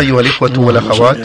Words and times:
أيها 0.00 0.20
الإخوة 0.20 0.58
والأخوات. 0.58 1.16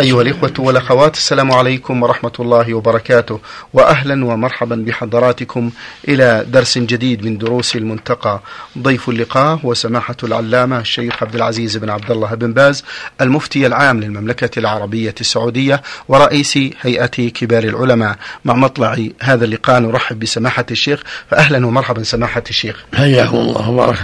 أيها 0.00 0.22
الإخوة 0.22 0.52
والأخوات 0.58 1.16
السلام 1.16 1.52
عليكم 1.52 2.02
ورحمة 2.02 2.32
الله 2.40 2.74
وبركاته. 2.74 3.40
وأهلا 3.72 4.24
ومرحبا 4.24 4.76
بحضراتكم 4.76 5.70
إلى 6.08 6.44
درس 6.48 6.78
جديد 6.78 7.24
من 7.24 7.38
دروس 7.38 7.76
المنتقى. 7.76 8.40
ضيف 8.78 9.08
اللقاء 9.08 9.58
هو 9.64 9.74
سماحة 9.74 10.16
العلامة 10.24 10.78
الشيخ 10.78 11.22
عبد 11.22 11.34
العزيز 11.34 11.76
بن 11.76 11.90
عبد 11.90 12.10
الله 12.10 12.34
بن 12.34 12.52
باز 12.52 12.84
المفتي 13.20 13.66
العام 13.66 14.00
للمملكة 14.00 14.58
العربية 14.58 15.14
السعودية 15.20 15.82
ورئيس 16.08 16.58
هيئة 16.80 17.06
كبار 17.06 17.64
العلماء. 17.64 18.16
مع 18.44 18.54
مطلع 18.54 18.96
هذا 19.22 19.44
اللقاء 19.44 19.80
نرحب 19.80 20.18
بسماحة 20.18 20.66
الشيخ. 20.70 21.02
فأهلا 21.30 21.66
ومرحبا 21.66 22.02
سماحة 22.02 22.44
الشيخ. 22.50 22.84
حياكم 22.94 23.36
الله 23.36 23.70
وبارك 23.70 23.98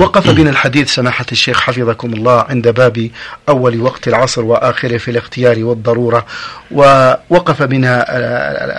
وقف 0.00 0.30
بنا 0.30 0.50
الحديث 0.50 0.94
سماحة 0.94 1.26
الشيخ 1.32 1.60
حفظكم 1.60 2.12
الله 2.12 2.40
عند 2.48 2.68
باب 2.68 2.81
أول 3.48 3.80
وقت 3.80 4.08
العصر 4.08 4.44
وآخره 4.44 4.98
في 4.98 5.10
الاختيار 5.10 5.64
والضرورة. 5.64 6.26
ووقف 6.70 7.62
بنا 7.62 8.04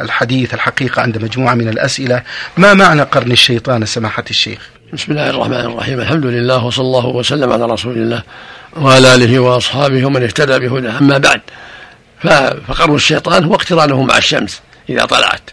الحديث 0.04 0.54
الحقيقة 0.54 1.02
عند 1.02 1.24
مجموعة 1.24 1.54
من 1.54 1.70
الأسئلة. 1.70 2.24
ما 2.58 2.74
معنى 2.74 3.02
قرن 3.02 3.32
الشيطان 3.32 3.86
سماحة 3.86 4.24
الشيخ؟ 4.30 4.70
بسم 4.94 5.12
الله 5.12 5.30
الرحمن 5.30 5.60
الرحيم. 5.60 6.00
الحمد 6.00 6.26
لله 6.26 6.66
وصلى 6.66 6.86
الله 6.86 7.06
وسلم 7.06 7.52
على 7.52 7.66
رسول 7.66 7.98
الله 7.98 8.24
وعلى 8.78 9.16
آله 9.16 9.40
وأصحابه 9.40 10.06
ومن 10.06 10.24
اهتدى 10.24 10.60
بهداه. 10.60 10.98
أما 10.98 11.18
بعد 11.18 11.42
فقرن 12.68 12.96
الشيطان 12.96 13.44
هو 13.44 13.56
اقترانه 13.56 14.04
مع 14.04 14.18
الشمس 14.18 14.62
إذا 14.90 15.06
طلعت. 15.06 15.50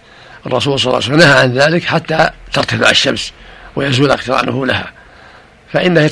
الرسول 0.46 0.80
صلى 0.80 0.86
الله 0.86 1.04
عليه 1.04 1.14
وسلم 1.14 1.28
نهى 1.28 1.40
عن 1.40 1.52
ذلك 1.52 1.84
حتى 1.84 2.30
ترتفع 2.52 2.90
الشمس 2.90 3.32
ويزول 3.76 4.10
اقترانه 4.10 4.66
لها. 4.66 4.92
فإنه 5.72 6.10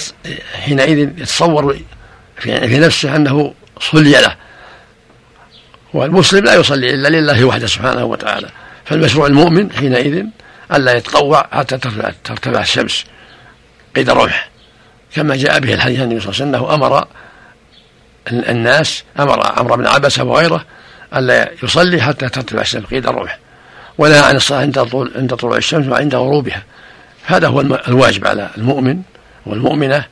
حينئذ 0.54 0.98
يتصور 0.98 1.76
في 2.38 2.78
نفسه 2.78 3.16
أنه 3.16 3.54
صلي 3.80 4.10
له. 4.10 4.36
والمسلم 5.94 6.44
لا 6.44 6.54
يصلي 6.54 6.94
إلا 6.94 7.08
لله 7.08 7.44
وحده 7.44 7.66
سبحانه 7.66 8.04
وتعالى. 8.04 8.48
فالمشروع 8.84 9.26
المؤمن 9.26 9.72
حينئذ 9.72 10.24
ألا 10.72 10.92
يتطوع 10.92 11.48
حتى 11.52 11.78
ترتفع, 12.24 12.60
الشمس 12.60 13.04
قيد 13.96 14.10
رمح 14.10 14.48
كما 15.14 15.36
جاء 15.36 15.60
به 15.60 15.74
الحديث 15.74 16.00
النبي 16.00 16.20
صلى 16.20 16.32
الله 16.32 16.42
عليه 16.42 16.50
وسلم 16.50 16.54
أنه 16.54 16.74
أمر 16.74 17.06
الناس 18.32 19.04
أمر 19.18 19.46
عمرو 19.58 19.76
بن 19.76 19.86
عبسة 19.86 20.24
وغيره 20.24 20.64
ألا 21.16 21.50
يصلي 21.62 22.02
حتى 22.02 22.28
ترتفع 22.28 22.60
الشمس 22.60 22.84
قيد 22.84 23.06
الرمح 23.06 23.38
ونهى 23.98 24.18
عن 24.18 24.36
الصلاة 24.36 24.60
عند 24.60 24.78
عند 25.16 25.34
طلوع 25.34 25.56
الشمس 25.56 25.86
وعند 25.86 26.14
غروبها. 26.14 26.62
هذا 27.26 27.48
هو 27.48 27.60
الواجب 27.60 28.26
على 28.26 28.50
المؤمن 28.58 29.02
والمؤمنة 29.46 30.04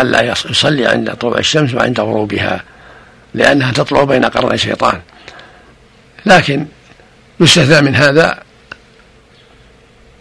ألا 0.00 0.22
يصلي 0.50 0.86
عند 0.86 1.14
طلوع 1.14 1.38
الشمس 1.38 1.74
وعند 1.74 2.00
غروبها 2.00 2.64
لأنها 3.34 3.72
تطلع 3.72 4.04
بين 4.04 4.24
قرني 4.24 4.54
الشيطان. 4.54 5.00
لكن 6.26 6.66
يستثنى 7.40 7.80
من 7.80 7.96
هذا 7.96 8.42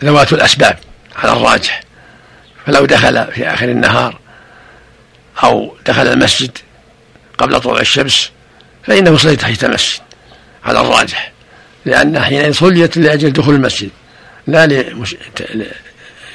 ذوات 0.03 0.33
الأسباب 0.33 0.77
على 1.15 1.31
الراجح. 1.31 1.81
فلو 2.65 2.85
دخل 2.85 3.31
في 3.31 3.47
آخر 3.47 3.69
النهار 3.69 4.19
أو 5.43 5.75
دخل 5.85 6.07
المسجد 6.07 6.57
قبل 7.37 7.59
طلوع 7.61 7.79
الشمس 7.79 8.31
فإنه 8.83 9.11
يصلي 9.11 9.35
تحت 9.35 9.63
المسجد 9.63 10.01
على 10.65 10.81
الراجح 10.81 11.31
لأن 11.85 12.19
حين 12.19 12.53
صليت 12.53 12.97
لأجل 12.97 13.33
دخول 13.33 13.55
المسجد 13.55 13.89
لا 14.47 14.89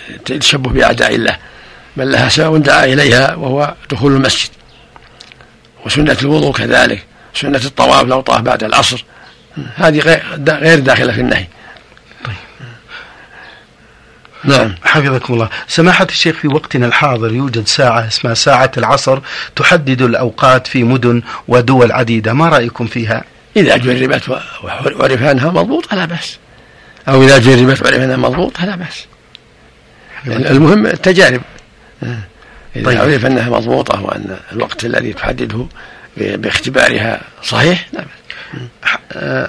للتشبه 0.09 0.71
بأعداء 0.71 1.15
الله. 1.15 1.37
بل 1.97 2.13
لها 2.13 2.29
سبب 2.29 2.63
دعا 2.63 2.85
إليها 2.85 3.35
وهو 3.35 3.75
دخول 3.91 4.13
المسجد. 4.13 4.51
وسنة 5.87 6.17
الوضوء 6.23 6.53
كذلك 6.53 7.05
سنة 7.35 7.61
الطواف 7.65 8.03
لو 8.03 8.21
طاف 8.21 8.41
بعد 8.41 8.65
العصر. 8.65 9.05
هذه 9.77 9.99
غير 10.49 10.79
داخلة 10.79 11.13
في 11.13 11.21
النهي. 11.21 11.47
طيب. 12.25 12.35
نعم. 14.45 14.75
حفظكم 14.85 15.35
الله. 15.35 15.49
سماحة 15.69 16.07
الشيخ 16.11 16.37
في 16.37 16.49
وقتنا 16.49 16.87
الحاضر 16.87 17.33
يوجد 17.33 17.67
ساعة 17.67 18.07
اسمها 18.07 18.35
ساعة 18.35 18.73
العصر 18.77 19.19
تحدد 19.57 20.03
الأوقات 20.03 20.67
في 20.67 20.85
مدن 20.85 21.23
ودول 21.49 21.93
عديدة. 21.93 22.33
ما 22.33 22.49
رأيكم 22.49 22.87
فيها؟ 22.87 23.25
إذا 23.57 23.77
جربت 23.77 24.29
وعرف 24.63 25.23
أنها 25.23 25.51
مضبوطة 25.51 25.97
لا 25.97 26.05
بأس. 26.05 26.39
أو 27.09 27.23
إذا 27.23 27.39
جربت 27.39 27.83
وعرف 27.83 27.99
أنها 27.99 28.17
مضبوطة 28.17 28.65
لا 28.65 28.77
بأس. 28.77 29.07
المهم 30.27 30.87
التجارب. 30.87 31.41
إذا 32.77 32.85
طيب. 32.85 32.99
عرف 32.99 33.27
أنها 33.27 33.51
مضبوطة 33.51 34.03
وأن 34.03 34.37
الوقت 34.53 34.85
الذي 34.85 35.13
تحدده 35.13 35.67
باختبارها 36.17 37.21
صحيح؟ 37.43 37.87
لا 37.93 38.01
بأس 38.01 38.25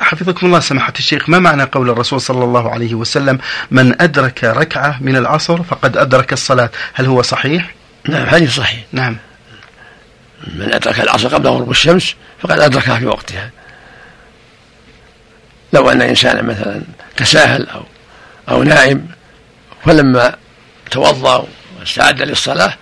حفظكم 0.01 0.47
الله 0.47 0.59
سماحة 0.59 0.93
الشيخ 0.99 1.29
ما 1.29 1.39
معنى 1.39 1.63
قول 1.63 1.89
الرسول 1.89 2.21
صلى 2.21 2.43
الله 2.43 2.71
عليه 2.71 2.95
وسلم 2.95 3.39
من 3.71 4.01
أدرك 4.01 4.43
ركعة 4.43 4.97
من 5.01 5.15
العصر 5.15 5.63
فقد 5.63 5.97
أدرك 5.97 6.33
الصلاة 6.33 6.69
هل 6.93 7.05
هو 7.05 7.21
صحيح؟ 7.21 7.75
نعم 8.09 8.27
حديث 8.27 8.55
صحيح. 8.55 8.83
نعم. 8.91 9.17
من 10.47 10.73
أدرك 10.73 10.99
العصر 10.99 11.27
قبل 11.27 11.47
غروب 11.47 11.71
الشمس 11.71 12.15
فقد 12.39 12.59
أدركها 12.59 12.99
في 12.99 13.05
وقتها 13.05 13.49
لو 15.73 15.89
أن 15.89 16.01
إنسانا 16.01 16.41
مثلا 16.41 16.81
تساهل 17.17 17.67
أو 17.69 17.83
أو 18.49 18.63
نائم 18.63 19.07
فلما 19.85 20.35
توضأ 20.91 21.47
واستعد 21.85 22.21
للصلاة 22.21 22.73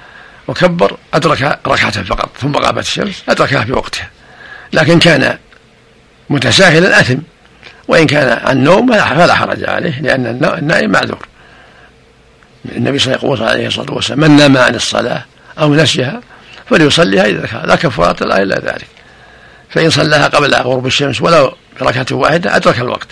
وكبر 0.48 0.98
أدرك 1.14 1.60
ركعة 1.68 2.04
فقط 2.04 2.30
ثم 2.42 2.56
غابت 2.56 2.84
الشمس 2.84 3.24
أدركها 3.30 3.64
في 3.64 3.72
وقتها. 3.72 4.10
لكن 4.74 5.00
كان 5.00 5.38
متساهلا 6.30 7.00
أثم 7.00 7.18
وإن 7.88 8.08
كان 8.08 8.40
عن 8.48 8.64
نوم 8.64 8.94
فلا 8.94 9.36
حرج 9.36 9.70
عليه 9.70 10.02
لأن 10.02 10.26
النائم 10.58 10.92
معذور. 10.92 11.28
النبي 12.76 13.00
صلى 13.00 13.16
الله 13.16 13.46
عليه 13.46 13.68
وسلم 13.68 14.20
من 14.20 14.32
نام 14.36 14.58
عن 14.58 14.76
الصلاة 14.76 15.26
أو 15.60 15.76
نسيها 15.76 16.22
فليصليها 16.70 17.26
إذا 17.26 17.48
كان 17.48 17.62
لا 17.66 17.76
كفارة 17.76 18.24
لا 18.26 18.42
إلا 18.42 18.56
ذلك. 18.56 18.88
فإن 19.70 19.90
صلاها 19.90 20.28
قبل 20.28 20.56
غروب 20.56 20.88
الشمس 20.88 21.22
ولو 21.22 21.56
بركعة 21.82 22.06
واحدة 22.12 22.56
أدرك 22.56 22.80
الوقت. 22.80 23.08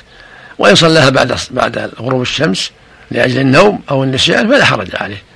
وإن 0.58 0.76
صلاها 0.76 1.10
بعد 1.10 1.38
بعد 1.52 1.92
غروب 2.00 2.22
الشمس 2.22 2.72
لأجل 3.12 3.40
النوم 3.40 3.82
أو 3.92 4.04
النسيان 4.04 4.50
فلا 4.50 4.66
حرج 4.66 4.90
عليه. 4.96 5.31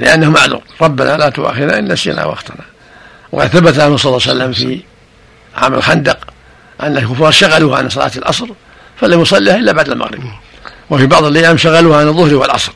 لأنه 0.00 0.30
معذور 0.30 0.62
ربنا 0.80 1.16
لا 1.16 1.28
تؤاخذنا 1.28 1.78
إن 1.78 1.92
نسينا 1.92 2.24
وأخطأنا. 2.24 2.64
وقد 3.32 3.46
ثبت 3.46 3.78
عنه 3.78 3.96
صلى 3.96 4.10
الله 4.10 4.28
عليه 4.28 4.36
وسلم 4.36 4.52
في 4.52 4.82
عام 5.56 5.74
الخندق 5.74 6.18
أن 6.80 6.96
الكفار 6.96 7.30
شغلوه 7.30 7.78
عن 7.78 7.88
صلاة 7.88 8.10
العصر 8.16 8.46
فلم 9.00 9.20
يصليها 9.20 9.56
إلا 9.56 9.72
بعد 9.72 9.88
المغرب. 9.88 10.22
وفي 10.90 11.06
بعض 11.06 11.24
الأيام 11.24 11.56
شغلوه 11.56 11.96
عن 11.96 12.08
الظهر 12.08 12.34
والعصر 12.34 12.72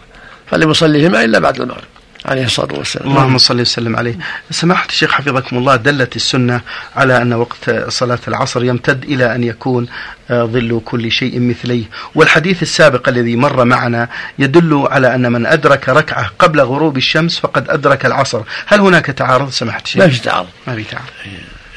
فلم 0.51 0.71
يصليهما 0.71 1.25
إلا 1.25 1.39
بعد 1.39 1.61
المغرب. 1.61 1.96
عليه 2.27 2.45
الصلاة 2.45 2.79
والسلام. 2.79 3.09
اللهم 3.09 3.39
صل 3.39 3.61
وسلم 3.61 3.97
عليه. 3.97 4.19
سماحة 4.51 4.87
الشيخ 4.89 5.13
حفظكم 5.13 5.59
الله 5.59 5.77
دلت 5.77 6.17
السنة 6.17 6.61
على 6.97 7.23
أن 7.23 7.33
وقت 7.33 7.71
صلاة 7.89 8.19
العصر 8.29 8.65
يمتد 8.65 9.05
إلى 9.05 9.35
أن 9.35 9.45
يكون 9.45 9.87
آه، 10.31 10.45
ظل 10.45 10.81
كل 10.85 11.11
شيء 11.11 11.41
مثليه. 11.41 11.85
والحديث 12.15 12.63
السابق 12.63 13.09
الذي 13.09 13.37
مر 13.37 13.65
معنا 13.65 14.09
يدل 14.39 14.87
على 14.91 15.15
أن 15.15 15.33
من 15.33 15.47
أدرك 15.47 15.89
ركعة 15.89 16.31
قبل 16.39 16.61
غروب 16.61 16.97
الشمس 16.97 17.39
فقد 17.39 17.71
أدرك 17.71 18.07
العصر. 18.07 18.43
هل 18.67 18.81
هناك 18.81 19.07
تعارض 19.07 19.51
سماحة 19.51 19.83
الشيخ؟ 19.85 20.03
ما 20.03 20.09
في 20.09 20.21
تعارض. 20.21 20.49
ما 20.67 20.75
في 20.75 20.85
تعارض. 20.85 21.07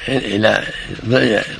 إلى 0.07 0.63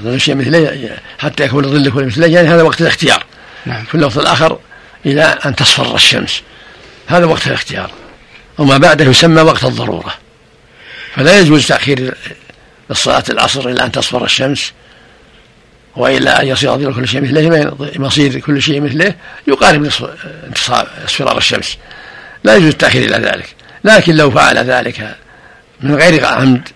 ظل 0.03 0.19
شيء 0.19 0.35
مثليه 0.35 0.97
حتى 1.19 1.43
يكون 1.43 1.63
ظل 1.63 1.91
كل 1.91 2.05
مثليه 2.05 2.35
يعني 2.35 2.47
هذا 2.47 2.61
وقت 2.61 2.81
الاختيار. 2.81 3.25
نعم. 3.65 3.83
في 3.83 3.95
اللفظ 3.95 4.19
الآخر 4.19 4.59
إلى 5.05 5.23
أن 5.23 5.55
تصفر 5.55 5.95
الشمس. 5.95 6.41
هذا 7.07 7.25
وقت 7.25 7.47
الاختيار. 7.47 7.91
وما 8.59 8.77
بعده 8.77 9.05
يسمى 9.05 9.41
وقت 9.41 9.63
الضرورة. 9.63 10.13
فلا 11.15 11.39
يجوز 11.39 11.67
تأخير 11.67 12.15
الصلاة 12.91 13.23
العصر 13.29 13.69
إلى 13.69 13.85
أن 13.85 13.91
تصفر 13.91 14.23
الشمس 14.23 14.73
وإلى 15.95 16.29
أن 16.29 16.47
يصير 16.47 16.77
ظل 16.77 16.95
كل 16.95 17.07
شيء 17.07 17.21
مثله 17.21 17.75
مصير 17.95 18.39
كل 18.39 18.61
شيء 18.61 18.81
مثله 18.81 19.13
يقارب 19.47 19.85
اصفرار 21.05 21.37
الشمس. 21.37 21.77
لا 22.43 22.55
يجوز 22.55 22.69
التأخير 22.69 23.15
إلى 23.15 23.27
ذلك. 23.27 23.55
لكن 23.83 24.15
لو 24.15 24.31
فعل 24.31 24.57
ذلك 24.57 25.15
من 25.81 25.95
غير 25.95 26.25
عمد 26.25 26.67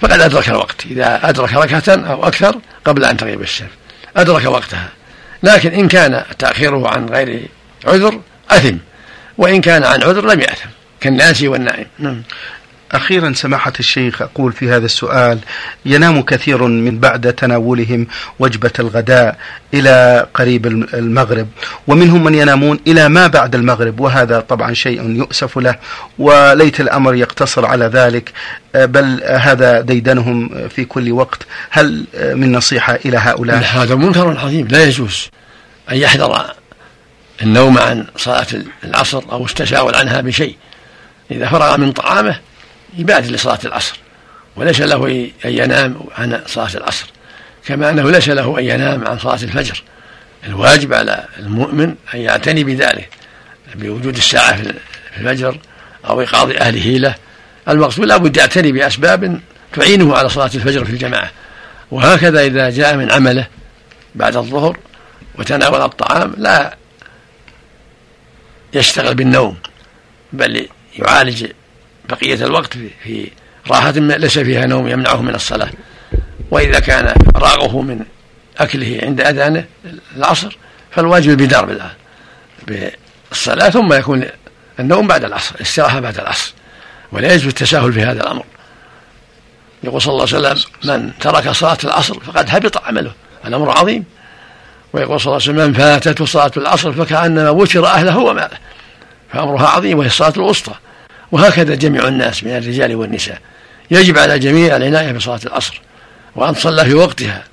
فقد 0.00 0.20
أدرك 0.20 0.48
الوقت. 0.48 0.86
إذا 0.86 1.28
أدرك 1.28 1.52
ركعة 1.52 1.82
أو 1.88 2.28
أكثر 2.28 2.60
قبل 2.84 3.04
أن 3.04 3.16
تغيب 3.16 3.42
الشمس 3.42 3.70
أدرك 4.16 4.44
وقتها. 4.44 4.88
لكن 5.42 5.72
إن 5.72 5.88
كان 5.88 6.24
تأخيره 6.38 6.88
عن 6.88 7.06
غير 7.06 7.48
عذر 7.84 8.20
أثم. 8.50 8.76
وإن 9.38 9.60
كان 9.60 9.84
عن 9.84 10.02
عذر 10.02 10.34
لم 10.34 10.40
يأثم. 10.40 10.68
كالناسي 11.00 11.48
والنائم. 11.48 11.86
نعم. 11.98 12.22
أخيرا 12.92 13.32
سماحة 13.32 13.72
الشيخ 13.80 14.22
أقول 14.22 14.52
في 14.52 14.70
هذا 14.70 14.84
السؤال 14.84 15.38
ينام 15.86 16.22
كثير 16.22 16.62
من 16.62 16.98
بعد 16.98 17.32
تناولهم 17.32 18.06
وجبة 18.38 18.70
الغداء 18.78 19.36
إلى 19.74 20.26
قريب 20.34 20.66
المغرب 20.94 21.48
ومنهم 21.86 22.24
من 22.24 22.34
ينامون 22.34 22.80
إلى 22.86 23.08
ما 23.08 23.26
بعد 23.26 23.54
المغرب 23.54 24.00
وهذا 24.00 24.40
طبعا 24.40 24.74
شيء 24.74 25.10
يؤسف 25.10 25.58
له 25.58 25.76
وليت 26.18 26.80
الأمر 26.80 27.14
يقتصر 27.14 27.66
على 27.66 27.84
ذلك 27.84 28.32
بل 28.74 29.22
هذا 29.24 29.80
ديدنهم 29.80 30.68
في 30.68 30.84
كل 30.84 31.12
وقت. 31.12 31.42
هل 31.70 32.04
من 32.14 32.52
نصيحة 32.52 32.98
إلى 33.04 33.16
هؤلاء؟ 33.16 33.56
هذا 33.56 33.94
منكر 33.94 34.38
عظيم 34.38 34.68
لا 34.68 34.84
يجوز 34.84 35.28
أن 35.90 35.96
يحذر 35.96 36.46
النوم 37.42 37.78
عن 37.78 38.06
صلاة 38.16 38.46
العصر 38.84 39.22
أو 39.32 39.44
التشاؤل 39.44 39.94
عنها 39.94 40.20
بشيء. 40.20 40.56
إذا 41.30 41.48
فرغ 41.48 41.76
من 41.76 41.92
طعامه 41.92 42.40
يبادر 42.96 43.30
لصلاة 43.30 43.58
العصر 43.64 43.96
وليس 44.56 44.80
له 44.80 45.30
أن 45.44 45.52
ينام 45.52 46.00
عن 46.18 46.42
صلاة 46.46 46.70
العصر 46.74 47.06
كما 47.66 47.90
أنه 47.90 48.10
ليس 48.10 48.28
له 48.28 48.58
أن 48.58 48.64
ينام 48.64 49.06
عن 49.06 49.18
صلاة 49.18 49.42
الفجر. 49.42 49.82
الواجب 50.46 50.94
على 50.94 51.24
المؤمن 51.38 51.94
أن 52.14 52.20
يعتني 52.20 52.64
بذلك 52.64 53.08
بوجود 53.74 54.16
الساعة 54.16 54.56
في 54.56 54.74
الفجر 55.16 55.58
أو 56.08 56.20
إيقاظ 56.20 56.50
أهله 56.50 56.98
له. 56.98 57.14
المقصود 57.68 58.04
لابد 58.04 58.36
يعتني 58.36 58.72
بأسباب 58.72 59.40
تعينه 59.72 60.16
على 60.16 60.28
صلاة 60.28 60.50
الفجر 60.54 60.84
في 60.84 60.90
الجماعة. 60.90 61.30
وهكذا 61.90 62.44
إذا 62.44 62.70
جاء 62.70 62.96
من 62.96 63.10
عمله 63.10 63.46
بعد 64.14 64.36
الظهر 64.36 64.78
وتناول 65.38 65.82
الطعام 65.82 66.34
لا 66.36 66.76
يشتغل 68.74 69.14
بالنوم 69.14 69.56
بل 70.32 70.68
يعالج 70.98 71.46
بقية 72.08 72.34
الوقت 72.34 72.78
في 73.04 73.30
راحة 73.70 73.90
ليس 73.90 74.38
فيها 74.38 74.66
نوم 74.66 74.88
يمنعه 74.88 75.22
من 75.22 75.34
الصلاة. 75.34 75.70
وإذا 76.50 76.80
كان 76.80 77.14
راغه 77.36 77.80
من 77.80 78.04
أكله 78.58 79.00
عند 79.02 79.20
أذانه 79.20 79.64
العصر 80.16 80.56
فالواجب 80.90 81.30
البدار 81.30 81.90
بالصلاة 82.66 83.70
ثم 83.70 83.92
يكون 83.92 84.24
النوم 84.80 85.06
بعد 85.06 85.24
العصر 85.24 85.54
الاستراحة 85.54 86.00
بعد 86.00 86.18
العصر 86.18 86.52
ولا 87.12 87.34
يجوز 87.34 87.46
التساهل 87.46 87.92
في 87.92 88.02
هذا 88.02 88.22
الأمر. 88.22 88.44
يقول 89.82 90.02
صلى 90.02 90.12
الله 90.12 90.26
عليه 90.34 90.50
وسلم 90.50 90.64
من 90.84 91.12
ترك 91.20 91.50
صلاة 91.50 91.78
العصر 91.84 92.20
فقد 92.20 92.46
هبط 92.48 92.84
عمله. 92.84 93.12
الأمر 93.46 93.70
عظيم. 93.70 94.04
ويقول 94.92 95.20
صلى 95.20 95.26
الله 95.26 95.42
عليه 95.48 95.60
وسلم 95.60 95.70
من 95.70 95.72
فاتته 95.72 96.24
صلاة 96.24 96.50
العصر 96.56 96.92
فكأنما 96.92 97.50
وتر 97.50 97.86
أهله 97.86 98.18
وماله. 98.18 98.58
فأمرها 99.32 99.66
عظيم 99.66 99.98
وهي 99.98 100.06
الصلاة 100.06 100.32
الوسطى. 100.36 100.74
وهكذا 101.32 101.74
جميع 101.74 102.08
الناس 102.08 102.44
من 102.44 102.50
الرجال 102.50 102.94
والنساء. 102.94 103.40
يجب 103.90 104.18
على 104.18 104.38
جميع 104.38 104.76
العناية 104.76 105.12
بصلاة 105.12 105.40
العصر 105.46 105.80
وأن 106.36 106.54
تصلى 106.54 106.84
في 106.84 106.94
وقتها. 106.94 107.44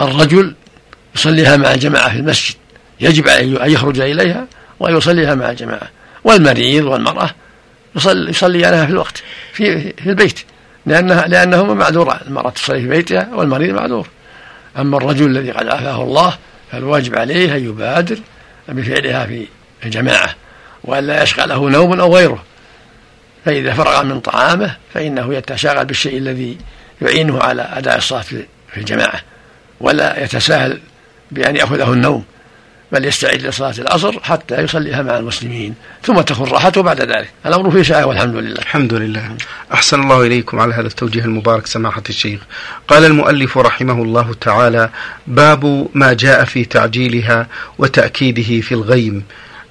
الرجل 0.00 0.54
يصليها 1.14 1.56
مع 1.56 1.74
الجماعة 1.74 2.10
في 2.10 2.16
المسجد. 2.16 2.54
يجب 3.00 3.28
عليه 3.28 3.64
أن 3.64 3.70
يخرج 3.70 4.00
إليها 4.00 4.46
ويصليها 4.80 5.34
مع 5.34 5.50
الجماعة. 5.50 5.88
والمريض 6.24 6.84
والمرأة 6.84 7.30
يصلي 7.96 8.30
يصليانها 8.30 8.86
في 8.86 8.92
الوقت 8.92 9.22
في 9.52 9.92
في 9.92 10.10
البيت. 10.10 10.40
لأنها 10.86 11.26
لأنهما 11.26 11.74
معذوران 11.74 12.20
المرأة 12.26 12.50
تصلي 12.50 12.80
في 12.80 12.88
بيتها 12.88 13.28
والمريض 13.34 13.74
معذور. 13.74 14.08
أما 14.78 14.96
الرجل 14.96 15.26
الذي 15.26 15.50
قد 15.50 15.68
عافاه 15.68 16.02
الله 16.02 16.38
فالواجب 16.72 17.18
عليه 17.18 17.56
أن 17.56 17.64
يبادر 17.64 18.18
بفعلها 18.68 19.26
في 19.26 19.46
الجماعة 19.84 20.34
وأن 20.86 21.06
لا 21.06 21.22
يشغله 21.22 21.70
نوم 21.70 22.00
أو 22.00 22.16
غيره. 22.16 22.44
فإذا 23.44 23.74
فرغ 23.74 24.02
من 24.02 24.20
طعامه 24.20 24.76
فإنه 24.94 25.34
يتشاغل 25.34 25.84
بالشيء 25.84 26.18
الذي 26.18 26.58
يعينه 27.02 27.40
على 27.40 27.68
أداء 27.72 27.96
الصلاة 27.96 28.22
في 28.22 28.46
الجماعة 28.76 29.20
ولا 29.80 30.24
يتساهل 30.24 30.80
بأن 31.30 31.56
يأخذه 31.56 31.92
النوم 31.92 32.24
بل 32.92 33.04
يستعد 33.04 33.42
لصلاة 33.42 33.74
العصر 33.78 34.20
حتى 34.22 34.62
يصليها 34.62 35.02
مع 35.02 35.18
المسلمين 35.18 35.74
ثم 36.02 36.20
تكون 36.20 36.48
راحته 36.48 36.82
بعد 36.82 37.00
ذلك. 37.00 37.30
الأمر 37.46 37.70
في 37.70 37.84
ساعة 37.84 38.06
والحمد 38.06 38.34
لله. 38.34 38.58
الحمد 38.58 38.94
لله. 38.94 39.36
أحسن 39.72 40.00
الله 40.00 40.26
إليكم 40.26 40.60
على 40.60 40.74
هذا 40.74 40.86
التوجيه 40.86 41.24
المبارك 41.24 41.66
سماحة 41.66 42.02
الشيخ. 42.08 42.40
قال 42.88 43.04
المؤلف 43.04 43.58
رحمه 43.58 44.02
الله 44.02 44.34
تعالى 44.40 44.90
باب 45.26 45.88
ما 45.94 46.12
جاء 46.12 46.44
في 46.44 46.64
تعجيلها 46.64 47.46
وتأكيده 47.78 48.60
في 48.60 48.72
الغيم. 48.72 49.24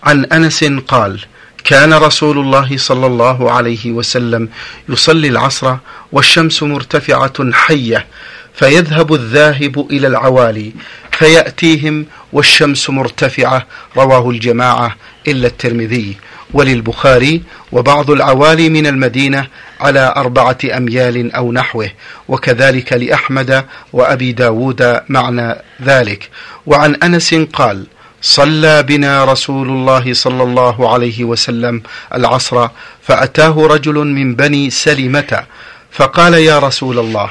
عن 0.06 0.26
أنس 0.26 0.64
قال 0.64 1.20
كان 1.64 1.94
رسول 1.94 2.40
الله 2.40 2.78
صلى 2.78 3.06
الله 3.06 3.52
عليه 3.52 3.92
وسلم 3.92 4.50
يصلي 4.90 5.28
العصر 5.28 5.76
والشمس 6.12 6.64
مرتفعة 6.64 7.52
حية 7.52 8.06
فيذهب 8.54 9.14
الذاهب 9.14 9.88
إلى 9.92 10.08
العوالي 10.08 10.74
فيأتيهم 11.12 12.06
والشمس 12.34 12.90
مرتفعة 12.90 13.66
رواه 13.98 14.30
الجماعة 14.30 14.96
إلا 15.28 15.48
الترمذي 15.48 16.18
وللبخاري 16.54 17.44
وبعض 17.72 18.12
العوالي 18.12 18.70
من 18.70 18.88
المدينة 18.88 19.48
على 19.80 20.14
أربعة 20.16 20.58
أميال 20.78 21.32
أو 21.36 21.52
نحوه 21.52 21.92
وكذلك 22.28 22.94
لأحمد 22.94 23.66
وأبي 23.94 24.32
داود 24.32 25.00
معنى 25.10 25.56
ذلك. 25.84 26.30
وعن 26.66 26.96
أنس 26.96 27.34
قال 27.34 27.86
صلى 28.26 28.84
بنا 28.84 29.26
رسول 29.26 29.68
الله 29.70 30.14
صلى 30.14 30.44
الله 30.44 30.94
عليه 30.94 31.24
وسلم 31.24 31.82
العصر 32.14 32.68
فأتاه 33.02 33.68
رجل 33.68 33.94
من 33.94 34.36
بني 34.36 34.70
سلمة 34.70 35.44
فقال 35.92 36.34
يا 36.34 36.60
رسول 36.60 37.00
الله 37.00 37.30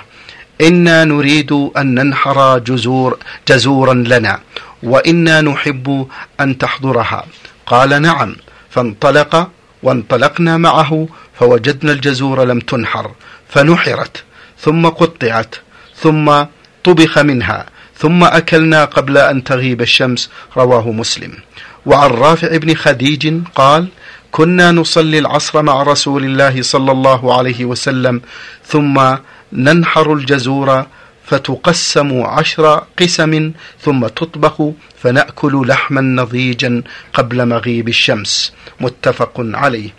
إنا 0.60 1.04
نريد 1.04 1.52
أن 1.52 1.94
ننحر 1.94 2.58
جزور 2.58 3.18
جزورا 3.48 3.94
لنا 3.94 4.40
وإنا 4.82 5.40
نحب 5.40 6.08
أن 6.40 6.58
تحضرها. 6.58 7.26
قال 7.66 8.02
نعم. 8.02 8.36
فانطلق 8.70 9.50
وانطلقنا 9.82 10.56
معه 10.56 11.08
فوجدنا 11.38 11.92
الجزور 11.92 12.44
لم 12.44 12.58
تنحر 12.60 13.10
فنحرت 13.48 14.24
ثم 14.60 14.86
قطعت 14.86 15.54
ثم 15.96 16.44
طبخ 16.84 17.18
منها 17.18 17.66
ثم 17.98 18.24
أكلنا 18.24 18.84
قبل 18.84 19.18
أن 19.18 19.44
تغيب 19.44 19.80
الشمس 19.82 20.30
رواه 20.56 20.90
مسلم. 20.90 21.32
وعن 21.86 22.10
رافع 22.10 22.56
بن 22.56 22.74
خديج 22.74 23.40
قال 23.54 23.88
كنا 24.30 24.72
نصلي 24.72 25.18
العصر 25.18 25.62
مع 25.62 25.82
رسول 25.82 26.24
الله 26.24 26.62
صلى 26.62 26.92
الله 26.92 27.36
عليه 27.38 27.64
وسلم 27.64 28.20
ثم 28.66 29.16
ننحر 29.52 30.12
الجزور 30.12 30.86
فتقسم 31.26 32.22
عشر 32.22 32.84
قسم 32.98 33.52
ثم 33.80 34.06
تطبخ 34.06 34.70
فنأكل 35.02 35.64
لحما 35.68 36.00
نضيجا 36.00 36.82
قبل 37.12 37.46
مغيب 37.46 37.88
الشمس. 37.88 38.52
متفق 38.80 39.32
عليه. 39.38 39.90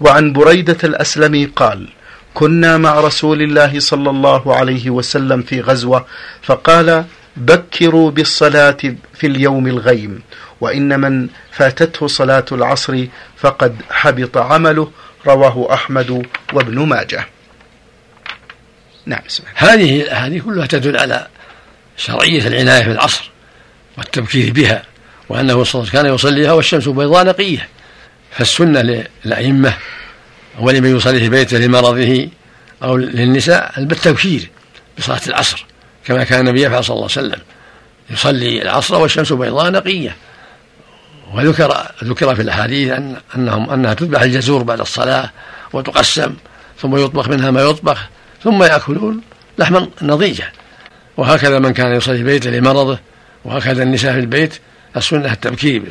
وعن 0.00 0.32
بريدة 0.32 0.78
الأسلمي 0.84 1.44
قال 1.44 1.88
كنا 2.34 2.78
مع 2.78 3.00
رسول 3.00 3.42
الله 3.42 3.80
صلى 3.80 4.10
الله 4.10 4.56
عليه 4.56 4.90
وسلم 4.90 5.42
في 5.42 5.60
غزوة 5.60 6.06
فقال 6.42 7.04
بكروا 7.36 8.10
بالصلاة 8.10 8.76
في 9.14 9.26
اليوم 9.26 9.66
الغيم 9.66 10.22
وإن 10.60 11.00
من 11.00 11.28
فاتته 11.52 12.06
صلاة 12.06 12.44
العصر 12.52 13.06
فقد 13.36 13.76
حبط 13.90 14.36
عمله 14.36 14.90
رواه 15.26 15.74
أحمد 15.74 16.26
وابن 16.52 16.78
ماجه. 16.78 17.26
نعم 19.06 19.22
هذه 19.54 20.02
الأحاديث 20.02 20.42
كلها 20.42 20.66
تدل 20.66 20.96
على 20.96 21.26
شرعية 21.96 22.46
العناية 22.46 22.84
بالعصر 22.84 23.30
والتبكير 23.98 24.52
بها 24.52 24.82
وأنه 25.28 25.64
كان 25.92 26.06
يصليها 26.06 26.52
والشمس 26.52 26.88
بيضاء 26.88 27.26
نقية. 27.26 27.68
فالسنة 28.30 29.04
للأئمة 29.24 29.74
ولمن 30.58 30.96
يصلي 30.96 31.20
في 31.20 31.28
بيته 31.28 31.58
لمرضه 31.58 32.28
أو 32.82 32.96
للنساء 32.96 33.72
بالتبكير 33.78 34.50
بصلاة 34.98 35.20
العصر. 35.26 35.66
كما 36.04 36.24
كان 36.24 36.40
النبي 36.40 36.62
يفعل 36.62 36.84
صلى 36.84 36.94
الله 36.94 37.08
عليه 37.16 37.28
وسلم 37.28 37.40
يصلي 38.10 38.62
العصر 38.62 39.00
والشمس 39.00 39.32
بيضاء 39.32 39.70
نقية. 39.70 40.16
وذكر 41.34 41.86
ذكر 42.04 42.34
في 42.34 42.42
الأحاديث 42.42 42.90
أن 42.90 43.16
أنهم 43.36 43.70
أنها 43.70 43.94
تذبح 43.94 44.22
الجزور 44.22 44.62
بعد 44.62 44.80
الصلاة 44.80 45.30
وتقسم 45.72 46.34
ثم 46.80 46.96
يطبخ 46.96 47.28
منها 47.28 47.50
ما 47.50 47.62
يطبخ 47.62 48.08
ثم 48.44 48.62
يأكلون 48.62 49.20
لحما 49.58 49.88
نضيجا 50.02 50.48
وهكذا 51.16 51.58
من 51.58 51.72
كان 51.72 51.92
يصلي 51.92 52.16
في 52.16 52.24
بيته 52.24 52.50
لمرضه 52.50 52.98
وهكذا 53.44 53.82
النساء 53.82 54.12
في 54.12 54.18
البيت 54.18 54.60
السنة 54.96 55.32
التبكير 55.32 55.82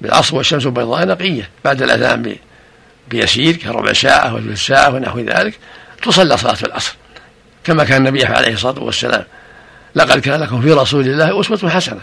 بالعصر 0.00 0.36
والشمس 0.36 0.66
بيضاء 0.66 1.06
نقية 1.06 1.50
بعد 1.64 1.82
الأذان 1.82 2.36
بيسير 3.08 3.56
كربع 3.56 3.92
ساعة 3.92 4.34
وثلث 4.34 4.66
ساعة 4.66 4.94
ونحو 4.94 5.20
ذلك 5.20 5.58
تصلى 6.02 6.36
صلاة 6.36 6.56
العصر. 6.64 6.94
كما 7.64 7.84
كان 7.84 8.06
النبي 8.06 8.24
عليه 8.24 8.52
الصلاة 8.52 8.82
والسلام 8.82 9.24
لقد 9.94 10.18
كان 10.18 10.40
لكم 10.40 10.60
في 10.60 10.72
رسول 10.72 11.06
الله 11.06 11.40
أسوة 11.40 11.70
حسنة 11.70 12.00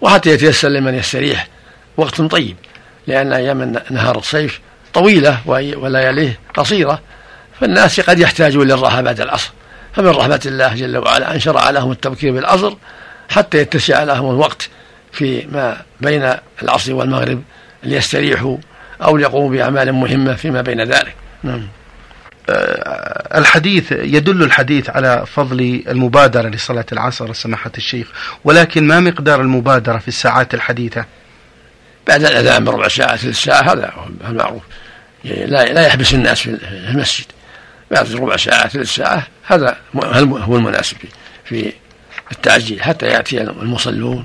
وحتى 0.00 0.30
يتيسر 0.30 0.68
لمن 0.68 0.94
يستريح 0.94 1.48
وقت 1.96 2.20
طيب 2.20 2.56
لأن 3.06 3.32
أيام 3.32 3.80
نهار 3.90 4.18
الصيف 4.18 4.60
طويلة 4.94 5.38
ولياليه 5.46 6.38
قصيرة 6.54 7.00
فالناس 7.60 8.00
قد 8.00 8.18
يحتاجون 8.18 8.66
للراحة 8.66 9.00
بعد 9.00 9.20
العصر 9.20 9.50
فمن 9.92 10.08
رحمة 10.08 10.40
الله 10.46 10.74
جل 10.74 10.98
وعلا 10.98 11.34
أن 11.34 11.40
شرع 11.40 11.70
لهم 11.70 11.92
التبكير 11.92 12.32
بالعصر 12.32 12.74
حتى 13.28 13.58
يتسع 13.58 14.02
لهم 14.02 14.30
الوقت 14.30 14.68
فيما 15.12 15.82
بين 16.00 16.34
العصر 16.62 16.94
والمغرب 16.94 17.42
ليستريحوا 17.82 18.56
أو 19.02 19.16
ليقوموا 19.16 19.50
بأعمال 19.50 19.92
مهمة 19.92 20.34
فيما 20.34 20.62
بين 20.62 20.82
ذلك. 20.82 21.14
نعم. 21.42 21.68
الحديث 23.34 23.92
يدل 23.92 24.42
الحديث 24.42 24.90
على 24.90 25.24
فضل 25.26 25.82
المبادرة 25.88 26.48
لصلاة 26.48 26.86
العصر 26.92 27.32
سماحة 27.32 27.72
الشيخ 27.76 28.08
ولكن 28.44 28.86
ما 28.86 29.00
مقدار 29.00 29.40
المبادرة 29.40 29.98
في 29.98 30.08
الساعات 30.08 30.54
الحديثة؟ 30.54 31.04
بعد 32.06 32.24
الأذان 32.24 32.64
بربع 32.64 32.88
ساعة 32.88 33.16
ثلث 33.16 33.36
ساعة 33.36 33.72
هذا 33.72 33.92
هو 33.94 34.28
المعروف. 34.28 34.62
لا 35.24 35.72
لا 35.72 35.86
يحبس 35.86 36.14
الناس 36.14 36.40
في 36.40 36.58
المسجد. 36.90 37.26
بعد 37.90 38.12
ربع 38.12 38.36
ساعة 38.36 38.68
ثلث 38.68 38.94
ساعة 38.94 39.26
هذا 39.46 39.76
هو 40.24 40.56
المناسب 40.56 40.96
في 41.44 41.72
التعجيل 42.32 42.82
حتى 42.82 43.06
يأتي 43.06 43.40
المصلون 43.42 44.22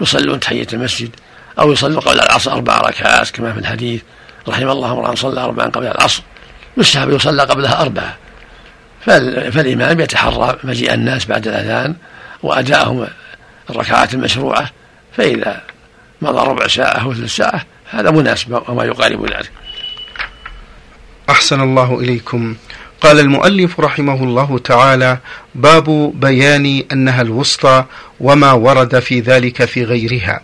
يصلون 0.00 0.40
تحية 0.40 0.66
المسجد 0.72 1.10
أو 1.58 1.72
يصلوا 1.72 2.00
قبل 2.00 2.20
العصر 2.20 2.52
أربع 2.52 2.80
ركعات 2.80 3.30
كما 3.30 3.52
في 3.52 3.58
الحديث. 3.58 4.02
رحم 4.48 4.68
الله 4.68 4.92
امرأ 4.92 5.14
صلى 5.14 5.40
أربعا 5.40 5.66
قبل 5.66 5.86
العصر. 5.86 6.22
يستحب 6.76 7.10
يصلى 7.10 7.42
قبلها 7.42 7.82
أربعة. 7.82 8.16
فالإمام 9.50 10.00
يتحرى 10.00 10.56
مجيء 10.64 10.94
الناس 10.94 11.26
بعد 11.26 11.48
الأذان 11.48 11.94
وأداءهم 12.42 13.06
الركعات 13.70 14.14
المشروعة 14.14 14.70
فإذا 15.16 15.62
مضى 16.22 16.48
ربع 16.48 16.66
ساعة 16.66 17.02
أو 17.02 17.14
ثلث 17.14 17.36
ساعة 17.36 17.64
هذا 17.90 18.10
مناسب 18.10 18.62
وما 18.68 18.84
يقارب 18.84 19.24
ذلك. 19.24 19.50
أحسن 21.30 21.60
الله 21.60 22.00
إليكم. 22.00 22.56
قال 23.00 23.20
المؤلف 23.20 23.80
رحمه 23.80 24.24
الله 24.24 24.58
تعالى 24.58 25.18
باب 25.54 26.12
بيان 26.14 26.84
أنها 26.92 27.22
الوسطى 27.22 27.84
وما 28.20 28.52
ورد 28.52 28.98
في 28.98 29.20
ذلك 29.20 29.64
في 29.64 29.84
غيرها. 29.84 30.40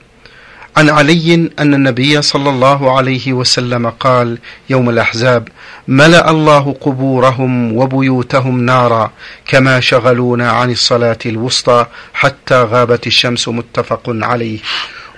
عن 0.76 0.91
علي 0.91 1.50
أن 1.59 1.75
النبي 1.75 2.23
صلى 2.23 2.50
الله 2.50 2.97
عليه 2.97 3.33
وسلم 3.33 3.91
قال 3.91 4.38
يوم 4.71 4.91
الأحزاب 4.91 5.49
ملأ 5.88 6.31
الله 6.31 6.76
قبورهم 6.81 7.76
وبيوتهم 7.76 8.61
نارا 8.61 9.12
كما 9.49 9.81
شغلونا 9.81 10.50
عن 10.50 10.71
الصلاة 10.71 11.19
الوسطى 11.26 11.87
حتى 12.14 12.62
غابت 12.62 13.07
الشمس 13.07 13.49
متفق 13.49 14.02
عليه. 14.07 14.59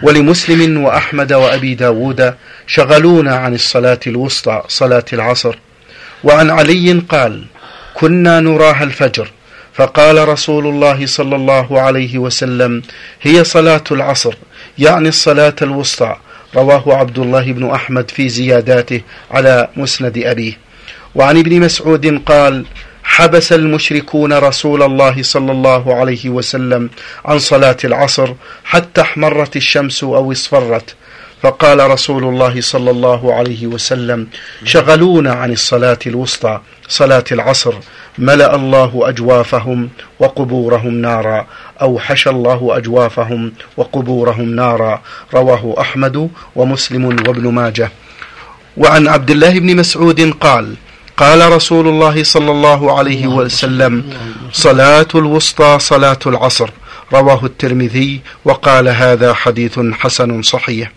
ولمسلم 0.02 0.84
وأحمد 0.84 1.32
وأبي 1.32 1.74
داود 1.74 2.34
شغلونا 2.66 3.36
عن 3.36 3.54
الصلاة 3.54 4.00
الوسطى 4.06 4.62
صلاة 4.68 5.04
العصر. 5.12 5.58
وعن 6.24 6.50
علي 6.50 6.92
قال 7.08 7.44
كنا 7.94 8.40
نراها 8.40 8.84
الفجر 8.84 9.30
فقال 9.74 10.28
رسول 10.28 10.66
الله 10.66 11.06
صلى 11.06 11.36
الله 11.36 11.80
عليه 11.80 12.18
وسلم 12.18 12.82
هي 13.22 13.44
صلاة 13.44 13.84
العصر 13.90 14.34
يعني 14.78 15.08
الصلاة 15.08 15.54
الوسطى. 15.62 16.16
رواه 16.56 16.94
عبد 16.94 17.18
الله 17.18 17.52
بن 17.52 17.70
أحمد 17.70 18.10
في 18.10 18.28
زياداته 18.28 19.00
على 19.30 19.68
مسند 19.76 20.18
أبيه. 20.18 20.58
وعن 21.14 21.38
ابن 21.38 21.60
مسعود 21.60 22.22
قال 22.26 22.64
حبس 23.04 23.52
المشركون 23.52 24.32
رسول 24.32 24.82
الله 24.82 25.22
صلى 25.22 25.52
الله 25.52 25.94
عليه 25.94 26.28
وسلم 26.28 26.90
عن 27.24 27.38
صلاة 27.38 27.76
العصر 27.84 28.34
حتى 28.64 29.00
احمرت 29.00 29.56
الشمس 29.56 30.04
أو 30.04 30.32
اصفرت. 30.32 30.94
فقال 31.44 31.90
رسول 31.90 32.24
الله 32.24 32.60
صلى 32.60 32.90
الله 32.90 33.34
عليه 33.34 33.66
وسلم 33.66 34.26
شغلونا 34.64 35.32
عن 35.32 35.52
الصلاة 35.52 35.98
الوسطى 36.06 36.60
صلاة 36.88 37.24
العصر. 37.32 37.74
ملأ 38.18 38.54
الله 38.54 39.08
أجوافهم 39.08 39.88
وقبورهم 40.20 40.94
نارا. 40.94 41.46
أو 41.82 41.98
حشى 41.98 42.30
الله 42.30 42.76
أجوافهم 42.76 43.52
وقبورهم 43.76 44.56
نارا. 44.56 45.02
رواه 45.34 45.74
أحمد 45.80 46.30
ومسلم 46.56 47.04
وابن 47.04 47.48
ماجه. 47.48 47.90
وعن 48.76 49.08
عبد 49.08 49.30
الله 49.30 49.58
بن 49.58 49.76
مسعود 49.76 50.20
قال 50.40 50.74
قال 51.16 51.52
رسول 51.52 51.88
الله 51.88 52.22
صلى 52.22 52.50
الله 52.50 52.98
عليه 52.98 53.26
وسلم 53.26 54.04
صلاة 54.52 55.08
الوسطى 55.14 55.76
صلاة 55.80 56.18
العصر. 56.26 56.70
رواه 57.12 57.44
الترمذي 57.44 58.20
وقال 58.44 58.88
هذا 58.88 59.34
حديث 59.34 59.80
حسن 59.92 60.42
صحيح. 60.42 60.92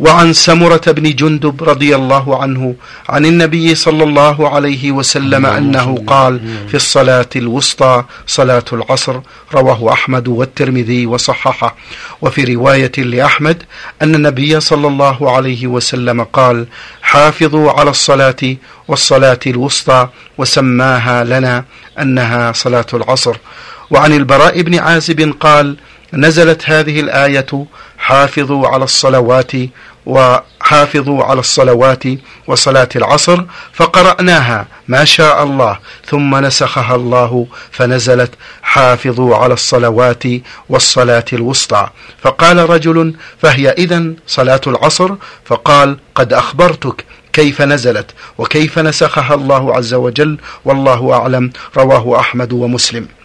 وعن 0.00 0.32
سمرة 0.32 0.80
بن 0.86 1.14
جندب 1.14 1.64
رضي 1.64 1.94
الله 1.96 2.42
عنه 2.42 2.74
عن 3.08 3.26
النبي 3.26 3.74
صلى 3.74 4.04
الله 4.04 4.48
عليه 4.48 4.92
وسلم 4.92 5.46
أنه 5.46 6.04
قال 6.06 6.40
في 6.68 6.74
الصلاة 6.74 7.28
الوسطى 7.36 8.04
صلاة 8.26 8.64
العصر 8.72 9.20
رواه 9.54 9.92
أحمد 9.92 10.28
والترمذي 10.28 11.06
وصححه. 11.06 11.76
وفي 12.22 12.54
رواية 12.54 12.92
لأحمد 12.98 13.62
أن 14.02 14.14
النبي 14.14 14.60
صلى 14.60 14.88
الله 14.88 15.36
عليه 15.36 15.66
وسلم 15.66 16.24
قال 16.24 16.66
حافظوا 17.02 17.72
على 17.72 17.90
الصلاة 17.90 18.56
والصلاة 18.88 19.40
الوسطى 19.46 20.08
وسماها 20.38 21.24
لنا 21.24 21.64
أنها 22.00 22.52
صلاة 22.52 22.86
العصر. 22.94 23.36
وعن 23.90 24.12
البراء 24.12 24.62
بن 24.62 24.78
عازب 24.78 25.34
قال 25.40 25.76
نزلت 26.12 26.70
هذه 26.70 27.00
الآية 27.00 27.66
حافظوا 27.98 28.68
على 28.68 28.84
الصلوات 28.84 29.52
وحافظوا 30.06 31.24
على 31.24 31.40
الصلوات 31.40 32.02
وصلاة 32.46 32.88
العصر 32.96 33.44
فقرأناها 33.72 34.66
ما 34.88 35.04
شاء 35.04 35.42
الله 35.42 35.78
ثم 36.06 36.36
نسخها 36.36 36.94
الله 36.94 37.46
فنزلت 37.70 38.30
حافظوا 38.62 39.36
على 39.36 39.54
الصلوات 39.54 40.22
والصلاة 40.68 41.24
الوسطى. 41.32 41.88
فقال 42.22 42.70
رجل 42.70 43.14
فهي 43.42 43.70
إذن 43.70 44.16
صلاة 44.26 44.60
العصر؟ 44.66 45.14
فقال 45.44 45.98
قد 46.14 46.32
أخبرتك 46.32 47.04
كيف 47.32 47.62
نزلت 47.62 48.10
وكيف 48.38 48.78
نسخها 48.78 49.34
الله 49.34 49.76
عز 49.76 49.94
وجل 49.94 50.38
والله 50.64 51.12
أعلم 51.12 51.50
رواه 51.76 52.20
أحمد 52.20 52.52
ومسلم. 52.52 53.17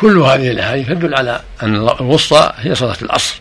كل 0.00 0.18
هذه 0.18 0.50
الاحاديث 0.50 0.88
تدل 0.88 1.14
على 1.14 1.40
أن 1.62 1.74
الوسطى 1.74 2.52
هي 2.56 2.74
صلاة 2.74 2.96
العصر. 3.02 3.40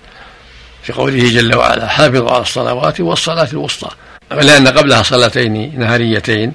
في 0.84 0.94
قوله 0.94 1.30
جل 1.30 1.56
وعلا 1.56 1.88
حافظوا 1.88 2.32
على 2.32 2.42
الصلوات 2.42 3.02
والصلاة 3.02 3.48
الوسطى. 3.54 3.90
لأن 4.32 4.68
قبلها 4.68 5.04
صلاتين 5.04 5.80
نهاريتين 5.80 6.54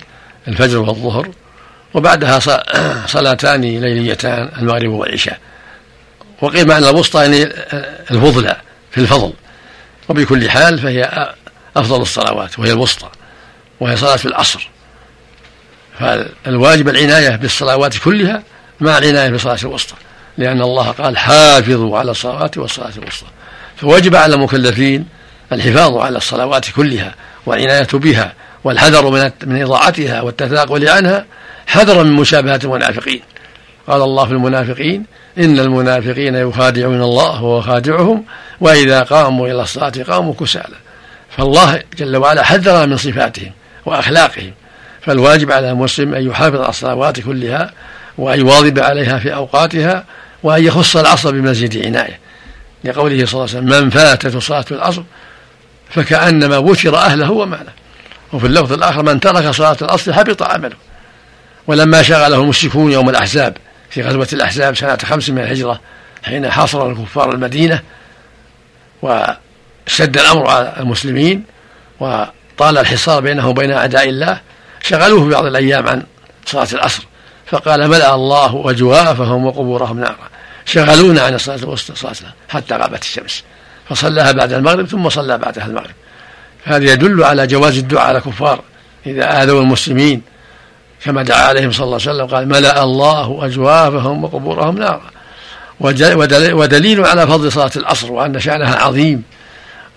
الفجر 0.49 0.79
والظهر 0.79 1.31
وبعدها 1.95 2.39
صلاتان 3.07 3.61
ليليتان 3.61 4.51
المغرب 4.59 4.91
والعشاء. 4.91 5.39
وقيل 6.41 6.69
معنى 6.69 6.91
الوسطى 6.91 7.23
يعني 7.23 7.43
الفضلى 8.11 8.57
في 8.91 8.99
الفضل. 8.99 9.33
وبكل 10.09 10.51
حال 10.51 10.79
فهي 10.79 11.33
أفضل 11.77 12.03
الصلوات 12.03 12.59
وهي 12.59 12.73
الوسطى 12.73 13.09
وهي 13.81 13.97
صلاة 13.97 14.21
العصر. 14.25 14.69
فالواجب 15.99 16.89
العناية 16.89 17.37
بالصلوات 17.37 17.99
كلها 17.99 18.43
مع 18.83 18.99
العناية 18.99 19.31
بالصلاة 19.31 19.59
الوسطى 19.63 19.95
لأن 20.39 20.63
الله 20.63 20.91
قال 20.91 21.19
حافظوا 21.19 21.99
على 21.99 22.11
الصلوات 22.11 22.59
والصلاة 22.59 22.93
الوسطى. 22.99 23.27
فوجب 23.77 24.17
على 24.17 24.35
المكلفين 24.35 25.07
الحفاظ 25.53 25.97
على 25.97 26.17
الصلوات 26.17 26.71
كلها 26.71 27.15
والعناية 27.47 27.89
بها 27.93 28.33
والحذر 28.65 29.11
من 29.11 29.31
من 29.47 29.63
إضاعتها 29.63 30.21
والتثاقل 30.21 30.89
عنها 30.89 31.27
حذرا 31.67 32.03
من 32.03 32.13
مشابهة 32.13 32.61
المنافقين. 32.65 33.23
قال 33.87 34.03
الله 34.03 34.27
في 34.27 34.33
المنافقين 34.33 35.05
إن 35.39 35.59
المنافقين 35.59 36.35
يخادعون 36.35 37.03
الله 37.03 37.43
وهو 37.43 37.61
خادعهم 37.61 38.25
وإذا 38.61 39.03
قاموا 39.03 39.49
إلى 39.49 39.63
الصلاة 39.63 39.93
قاموا 40.09 40.35
كسالى. 40.35 40.77
فالله 41.37 41.83
جل 41.99 42.17
وعلا 42.17 42.43
حذر 42.43 42.87
من 42.87 42.97
صفاتهم 42.97 43.53
وأخلاقهم. 43.87 44.53
فالواجب 45.03 45.53
على 45.53 45.71
المسلم 45.71 46.15
أن 46.15 46.27
يحافظ 46.27 46.61
على 46.61 46.69
الصلوات 46.69 47.21
كلها 47.21 47.73
وأن 48.19 48.41
يواظب 48.41 48.79
عليها 48.79 49.19
في 49.19 49.35
أوقاتها 49.35 50.05
وأن 50.43 50.65
يخص 50.65 50.97
العصر 50.97 51.31
بمزيد 51.31 51.87
عناية. 51.87 52.19
لقوله 52.85 53.27
صلى 53.27 53.45
الله 53.45 53.57
عليه 53.57 53.67
وسلم 53.67 53.85
من 53.85 53.91
فاتته 53.91 54.41
صلاة 54.41 54.65
العصر 54.71 55.03
فكأنما 55.91 56.59
وتر 56.59 56.97
أهله 56.97 57.31
وماله. 57.31 57.73
وفي 58.33 58.47
اللفظ 58.47 58.73
الآخر 58.73 59.03
من 59.03 59.21
ترك 59.21 59.51
صلاة 59.51 59.77
العصر 59.83 60.13
حبط 60.13 60.43
عمله. 60.43 60.77
ولما 61.67 62.03
شغله 62.03 62.41
المشركون 62.41 62.93
يوم 62.93 63.09
الأحزاب 63.09 63.57
في 63.91 64.03
غزوة 64.03 64.29
الأحزاب 64.33 64.77
سنة 64.77 64.97
خمس 64.97 65.31
من 65.31 65.39
الهجرة 65.39 65.81
حين 66.23 66.51
حاصر 66.51 66.91
الكفار 66.91 67.31
المدينة 67.31 67.81
واشتد 69.03 70.19
الأمر 70.19 70.51
على 70.51 70.75
المسلمين 70.81 71.45
وطال 72.01 72.79
الحصار 72.79 73.21
بينه 73.21 73.49
وبين 73.49 73.73
أعداء 73.73 74.09
الله 74.09 74.41
شغلوه 74.83 75.25
في 75.25 75.31
بعض 75.31 75.45
الأيام 75.45 75.89
عن 75.89 76.03
صلاة 76.47 76.69
العصر. 76.73 77.03
فقال 77.53 77.89
ملأ 77.89 78.15
الله 78.15 78.71
أجوافهم 78.71 79.47
وقبورهم 79.47 80.01
نارا. 80.01 80.29
شغلونا 80.65 81.23
عن 81.23 81.35
الصلاة 81.35 81.75
صلاة 81.77 82.15
حتى 82.49 82.75
غابت 82.75 83.03
الشمس. 83.03 83.43
فصلاها 83.89 84.33
بعد 84.33 84.53
المغرب 84.53 84.87
ثم 84.87 85.09
صلى 85.09 85.39
بعدها 85.39 85.67
المغرب. 85.67 85.95
هذا 86.65 86.93
يدل 86.93 87.25
على 87.25 87.47
جواز 87.47 87.79
الدعاء 87.79 88.07
على 88.07 88.19
الكفار 88.19 88.61
إذا 89.07 89.43
آذوا 89.43 89.61
المسلمين. 89.61 90.23
كما 91.05 91.23
دعا 91.23 91.43
عليهم 91.43 91.73
صلى 91.73 91.85
الله 91.85 91.99
عليه 92.07 92.13
وسلم 92.13 92.27
قال 92.27 92.49
ملأ 92.49 92.83
الله 92.83 93.39
أجوافهم 93.43 94.25
وقبورهم 94.25 94.79
نارا. 94.79 95.11
ودليل 96.55 97.07
على 97.07 97.27
فضل 97.27 97.53
صلاة 97.53 97.73
العصر 97.77 98.13
وأن 98.13 98.41
شأنها 98.41 98.77
عظيم. 98.77 99.23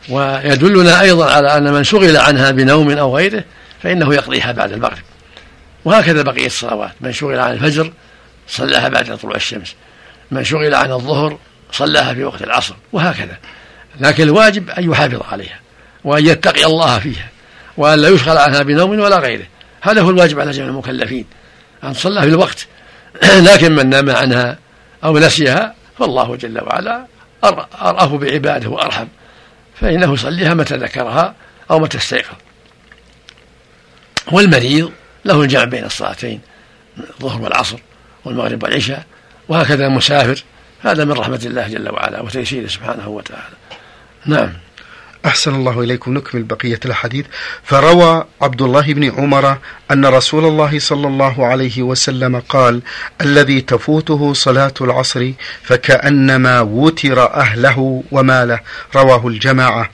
ويدلنا 0.09 1.01
أيضا 1.01 1.31
على 1.31 1.57
أن 1.57 1.73
من 1.73 1.83
شغل 1.83 2.17
عنها 2.17 2.51
بنوم 2.51 2.91
أو 2.91 3.17
غيره 3.17 3.43
فإنه 3.83 4.13
يقضيها 4.13 4.51
بعد 4.51 4.71
المغرب. 4.71 5.03
وهكذا 5.85 6.21
بقية 6.21 6.45
الصلوات. 6.45 6.91
من 7.01 7.11
شغل 7.13 7.39
عن 7.39 7.51
الفجر 7.51 7.91
صلاها 8.47 8.89
بعد 8.89 9.17
طلوع 9.17 9.35
الشمس. 9.35 9.75
من 10.31 10.43
شغل 10.43 10.75
عن 10.75 10.91
الظهر 10.91 11.37
صلاها 11.71 12.13
في 12.13 12.23
وقت 12.23 12.41
العصر 12.41 12.75
وهكذا. 12.93 13.37
لكن 13.99 14.23
الواجب 14.23 14.69
أن 14.69 14.91
يحافظ 14.91 15.21
عليها 15.31 15.59
وأن 16.03 16.25
يتقي 16.25 16.65
الله 16.65 16.99
فيها 16.99 17.29
وأن 17.77 17.99
لا 17.99 18.09
يشغل 18.09 18.37
عنها 18.37 18.63
بنوم 18.63 18.99
ولا 18.99 19.19
غيره. 19.19 19.45
هذا 19.81 20.01
هو 20.01 20.09
الواجب 20.09 20.39
على 20.39 20.51
جميع 20.51 20.69
المكلفين 20.69 21.25
أن 21.83 21.93
تصلى 21.93 22.21
في 22.21 22.27
الوقت. 22.27 22.67
لكن 23.53 23.71
من 23.75 23.89
نام 23.89 24.09
عنها 24.09 24.57
أو 25.03 25.17
نسيها 25.17 25.75
فالله 25.99 26.35
جل 26.35 26.61
وعلا 26.61 27.05
أرأف 27.81 28.11
بعباده 28.11 28.69
وأرحم. 28.69 29.07
فإنه 29.81 30.13
يصليها 30.13 30.53
متى 30.53 30.75
ذكرها 30.75 31.35
أو 31.71 31.79
متى 31.79 31.97
استيقظ. 31.97 32.35
والمريض 34.31 34.91
له 35.25 35.41
الجمع 35.41 35.63
بين 35.63 35.83
الصلاتين 35.85 36.39
الظهر 36.97 37.41
والعصر 37.41 37.77
والمغرب 38.25 38.63
والعشاء 38.63 39.05
وهكذا 39.47 39.87
المسافر 39.87 40.43
هذا 40.81 41.05
من 41.05 41.11
رحمة 41.11 41.41
الله 41.45 41.67
جل 41.67 41.89
وعلا 41.89 42.21
وتيسيره 42.21 42.67
سبحانه 42.67 43.07
وتعالى. 43.07 43.55
نعم. 44.25 44.53
أحسن 45.25 45.55
الله 45.55 45.81
إليكم. 45.81 46.13
نكمل 46.13 46.43
بقية 46.43 46.79
الحديث. 46.85 47.25
فروى 47.63 48.25
عبد 48.41 48.61
الله 48.61 48.93
بن 48.93 49.11
عمر 49.11 49.57
أن 49.91 50.05
رسول 50.05 50.45
الله 50.45 50.79
صلى 50.79 51.07
الله 51.07 51.45
عليه 51.45 51.81
وسلم 51.81 52.39
قال 52.39 52.81
الذي 53.21 53.61
تفوته 53.61 54.33
صلاة 54.33 54.73
العصر 54.81 55.31
فكأنما 55.63 56.61
وتر 56.61 57.33
أهله 57.33 58.03
وماله. 58.11 58.59
رواه 58.95 59.27
الجماعة. 59.27 59.89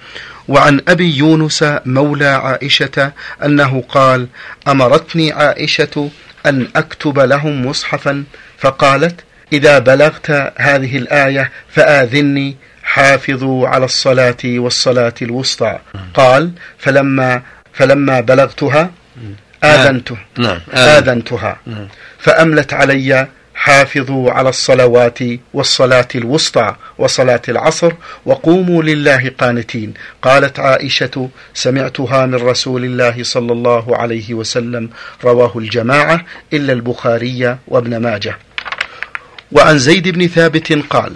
وعن 0.48 0.82
أبي 0.88 1.18
يونس 1.18 1.66
مولى 1.86 2.28
عائشة 2.28 3.12
أنه 3.46 3.84
قال 3.90 4.28
أمرتني 4.68 5.32
عائشة 5.32 6.10
أن 6.46 6.68
أكتب 6.76 7.20
لهم 7.20 7.66
مصحفا 7.66 8.24
فقالت 8.58 9.20
إذا 9.54 9.80
بلغت 9.80 10.52
هذه 10.58 10.98
الآية 10.98 11.52
فآذني 11.70 12.56
حافظوا 12.84 13.68
على 13.68 13.86
الصلاة 13.86 14.38
والصلاة 14.46 15.14
الوسطى. 15.22 15.80
قال 16.14 16.52
فلما 16.78 17.42
فلما 17.74 18.20
بلغتها 18.20 18.92
آذنته. 19.64 20.18
نعم 20.38 20.60
آذنتها. 20.74 21.58
نعم. 21.68 21.88
فأملت 22.20 22.74
علي 22.74 23.28
حافظوا 23.56 24.32
على 24.32 24.50
الصلوات 24.50 25.20
والصلاة 25.54 26.08
الوسطى 26.16 26.76
وصلاة 26.98 27.42
العصر 27.50 27.94
وقوموا 28.26 28.84
لله 28.84 29.32
قانتين. 29.40 29.94
قالت 30.22 30.60
عائشة 30.60 31.30
سمعتها 31.54 32.26
من 32.26 32.36
رسول 32.36 32.86
الله 32.86 33.24
صلى 33.24 33.52
الله 33.52 33.98
عليه 33.98 34.34
وسلم 34.34 34.90
رواه 35.24 35.52
الجماعة 35.56 36.26
إلا 36.54 36.74
البخاري 36.74 37.58
وابن 37.68 37.98
ماجه. 37.98 38.38
وعن 39.52 39.78
زيد 39.78 40.08
بن 40.08 40.28
ثابت 40.28 40.74
قال 40.90 41.14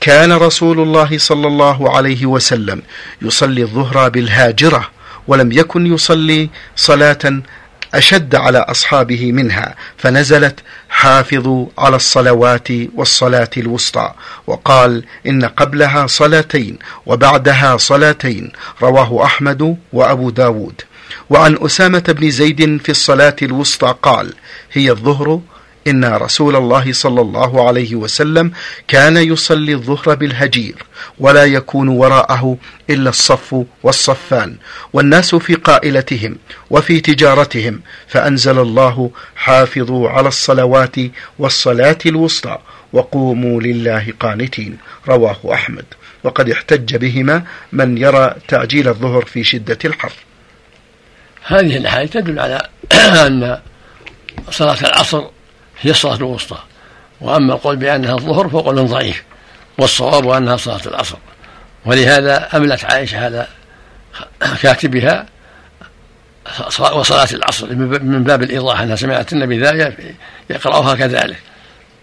كان 0.00 0.32
رسول 0.32 0.80
الله 0.80 1.18
صلى 1.18 1.46
الله 1.46 1.96
عليه 1.96 2.26
وسلم 2.26 2.82
يصلي 3.22 3.62
الظهر 3.62 4.08
بالهاجرة 4.08 4.90
ولم 5.28 5.52
يكن 5.52 5.86
يصلي 5.86 6.50
صلاة 6.76 7.42
أشد 7.94 8.34
على 8.34 8.58
أصحابه 8.58 9.32
منها 9.32 9.74
فنزلت 9.96 10.60
حافظوا 10.88 11.66
على 11.78 11.96
الصلوات 11.96 12.68
والصلاة 12.94 13.50
الوسطى. 13.56 14.12
وقال 14.46 15.04
إن 15.26 15.44
قبلها 15.44 16.06
صلاتين 16.06 16.78
وبعدها 17.06 17.76
صلاتين 17.76 18.52
رواه 18.82 19.24
أحمد 19.24 19.76
وأبو 19.92 20.30
داود. 20.30 20.82
وعن 21.30 21.58
أسامة 21.60 22.04
بن 22.08 22.30
زيد 22.30 22.80
في 22.82 22.88
الصلاة 22.88 23.36
الوسطى 23.42 23.94
قال 24.02 24.34
هي 24.72 24.90
الظهر 24.90 25.40
إن 25.86 26.04
رسول 26.04 26.56
الله 26.56 26.92
صلى 26.92 27.20
الله 27.20 27.68
عليه 27.68 27.94
وسلم 27.94 28.52
كان 28.88 29.16
يصلي 29.16 29.72
الظهر 29.72 30.14
بالهجير 30.14 30.74
ولا 31.18 31.44
يكون 31.44 31.88
وراءه 31.88 32.56
إلا 32.90 33.10
الصف 33.10 33.64
والصفان 33.82 34.56
والناس 34.92 35.34
في 35.34 35.54
قائلتهم 35.54 36.36
وفي 36.70 37.00
تجارتهم 37.00 37.80
فأنزل 38.08 38.58
الله 38.58 39.10
حافظوا 39.36 40.10
على 40.10 40.28
الصلوات 40.28 40.96
والصلاة 41.38 41.98
الوسطى 42.06 42.58
وقوموا 42.92 43.60
لله 43.60 44.12
قانتين 44.20 44.78
رواه 45.08 45.38
أحمد 45.52 45.84
وقد 46.24 46.50
احتج 46.50 46.96
بهما 46.96 47.42
من 47.72 47.98
يرى 47.98 48.34
تعجيل 48.48 48.88
الظهر 48.88 49.24
في 49.24 49.44
شدة 49.44 49.78
الحر. 49.84 50.12
هذه 51.42 51.76
الأحاديث 51.76 52.12
تدل 52.12 52.38
على 52.38 52.68
أن 53.26 53.58
صلاة 54.50 54.80
العصر 54.80 55.24
هي 55.80 55.90
الصلاة 55.90 56.16
الوسطى. 56.16 56.58
وأما 57.20 57.54
القول 57.54 57.76
بأنها 57.76 58.14
الظهر 58.14 58.48
فقول 58.48 58.86
ضعيف 58.86 59.24
والصواب 59.78 60.28
أنها 60.28 60.56
صلاة 60.56 60.80
العصر. 60.86 61.16
ولهذا 61.84 62.56
أملت 62.56 62.84
عائشة 62.84 63.24
على 63.24 63.46
كاتبها 64.62 65.26
وصلاة 66.78 67.28
العصر 67.32 67.74
من 67.74 68.24
باب 68.24 68.42
الإيضاح 68.42 68.80
أنها 68.80 68.96
سمعت 68.96 69.32
النبي 69.32 69.58
ذا 69.58 69.94
يقرأها 70.50 70.94
كذلك. 70.94 71.38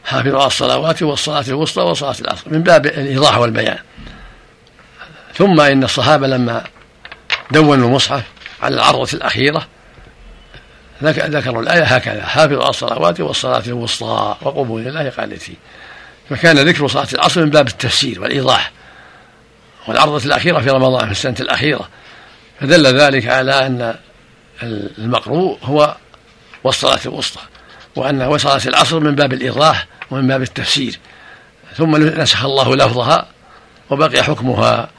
حافظوا 0.05 0.39
على 0.39 0.47
الصلوات 0.47 1.03
والصلاة 1.03 1.45
الوسطى 1.47 1.81
وصلاة 1.81 2.15
العصر 2.21 2.43
من 2.45 2.63
باب 2.63 2.85
الإيضاح 2.85 3.38
والبيان. 3.38 3.79
ثم 5.33 5.61
إن 5.61 5.83
الصحابة 5.83 6.27
لما 6.27 6.63
دونوا 7.51 7.75
المصحف 7.75 8.23
على 8.61 8.75
العرضة 8.75 9.09
الأخيرة 9.13 9.67
ذكروا 11.03 11.62
الآية 11.62 11.84
هكذا 11.84 12.25
حافظوا 12.25 12.62
على 12.62 12.69
الصلوات 12.69 13.19
والصلاة 13.19 13.63
الوسطى 13.67 14.36
وقوموا 14.41 14.79
لله 14.79 15.10
قانتين. 15.10 15.55
فكان 16.29 16.58
ذكر 16.58 16.88
صلاة 16.88 17.08
العصر 17.13 17.41
من 17.41 17.49
باب 17.49 17.67
التفسير 17.67 18.21
والإيضاح. 18.21 18.71
والعرضة 19.88 20.25
الأخيرة 20.25 20.60
في 20.60 20.69
رمضان 20.69 21.05
في 21.05 21.12
السنة 21.12 21.36
الأخيرة. 21.39 21.89
فدل 22.62 22.99
ذلك 22.99 23.27
على 23.27 23.65
أن 23.65 23.95
المقروء 24.97 25.58
هو 25.63 25.95
والصلاة 26.63 26.99
الوسطى 27.05 27.41
وأن 27.95 28.21
وصلاة 28.21 28.62
العصر 28.65 28.99
من 28.99 29.15
باب 29.15 29.34
الإيضاح 29.34 29.88
ومن 30.12 30.27
باب 30.27 30.41
التفسير. 30.41 30.99
ثم 31.77 31.95
نسخ 31.95 32.45
الله 32.45 32.75
لفظها 32.75 33.25
وبقي 33.89 34.23
حكمها 34.23 34.89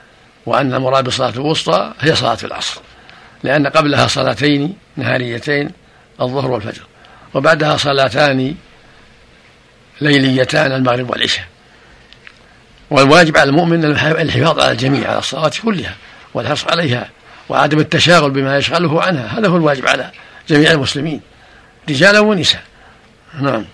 وأن 0.46 0.74
المراد 0.74 1.04
بالصلاة 1.04 1.30
الوسطى 1.30 1.92
هي 2.00 2.14
صلاة 2.14 2.38
العصر. 2.44 2.80
لأن 3.42 3.66
قبلها 3.66 4.06
صلاتين 4.06 4.76
نهاريتين 4.96 5.70
الظهر 6.20 6.50
والفجر. 6.50 6.82
وبعدها 7.34 7.76
صلاتان 7.76 8.54
ليليتان 10.00 10.72
المغرب 10.72 11.10
والعشاء. 11.10 11.44
والواجب 12.90 13.36
على 13.36 13.50
المؤمن 13.50 13.84
الحفاظ 13.84 14.60
على 14.60 14.72
الجميع 14.72 15.08
على 15.10 15.18
الصلوات 15.18 15.58
كلها 15.58 15.94
والحرص 16.34 16.64
عليها 16.64 17.08
وعدم 17.48 17.78
التشاغل 17.78 18.30
بما 18.30 18.58
يشغله 18.58 19.02
عنها. 19.02 19.38
هذا 19.38 19.48
هو 19.48 19.56
الواجب 19.56 19.88
على 19.88 20.10
جميع 20.48 20.72
المسلمين 20.72 21.20
رجالا 21.88 22.20
ونساء. 22.20 22.62
نعم. 23.40 23.64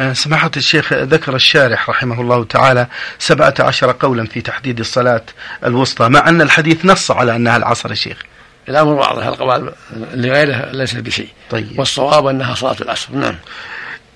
آه، 0.00 0.12
سماحة 0.12 0.50
الشيخ 0.56 0.92
ذكر 0.92 1.34
الشارح 1.34 1.90
رحمه 1.90 2.20
الله 2.20 2.44
تعالى 2.44 2.86
سبعة 3.18 3.54
عشر 3.60 3.92
قولا 3.92 4.26
في 4.26 4.40
تحديد 4.40 4.80
الصلاة 4.80 5.22
الوسطى 5.64 6.08
مع 6.08 6.28
أن 6.28 6.40
الحديث 6.40 6.84
نص 6.84 7.10
على 7.10 7.36
أنها 7.36 7.56
العصر 7.56 7.90
الشيخ 7.90 8.22
الأمر 8.68 8.92
واضح 8.92 9.26
القوال 9.26 9.72
لغيره 10.14 10.70
ليس 10.72 10.94
بشيء. 10.94 11.28
طيب. 11.50 11.78
والصواب 11.78 12.26
أنها 12.26 12.54
صلاة 12.54 12.76
العصر. 12.80 13.14
نعم. 13.14 13.36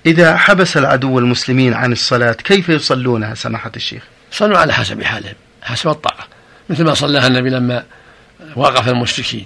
إذا 0.05 0.37
حبس 0.37 0.77
العدو 0.77 1.19
المسلمين 1.19 1.73
عن 1.73 1.91
الصلاة 1.91 2.31
كيف 2.31 2.69
يصلونها؟ 2.69 3.35
سماحة 3.35 3.71
الشيخ. 3.75 4.03
صلوا 4.31 4.57
على 4.57 4.73
حسب 4.73 5.03
حالهم 5.03 5.35
حسب 5.61 5.89
الطاقة. 5.89 6.27
مثل 6.69 6.83
ما 6.83 6.93
صلاها 6.93 7.27
النبي 7.27 7.49
لما 7.49 7.83
وقف 8.55 8.89
المشركين. 8.89 9.45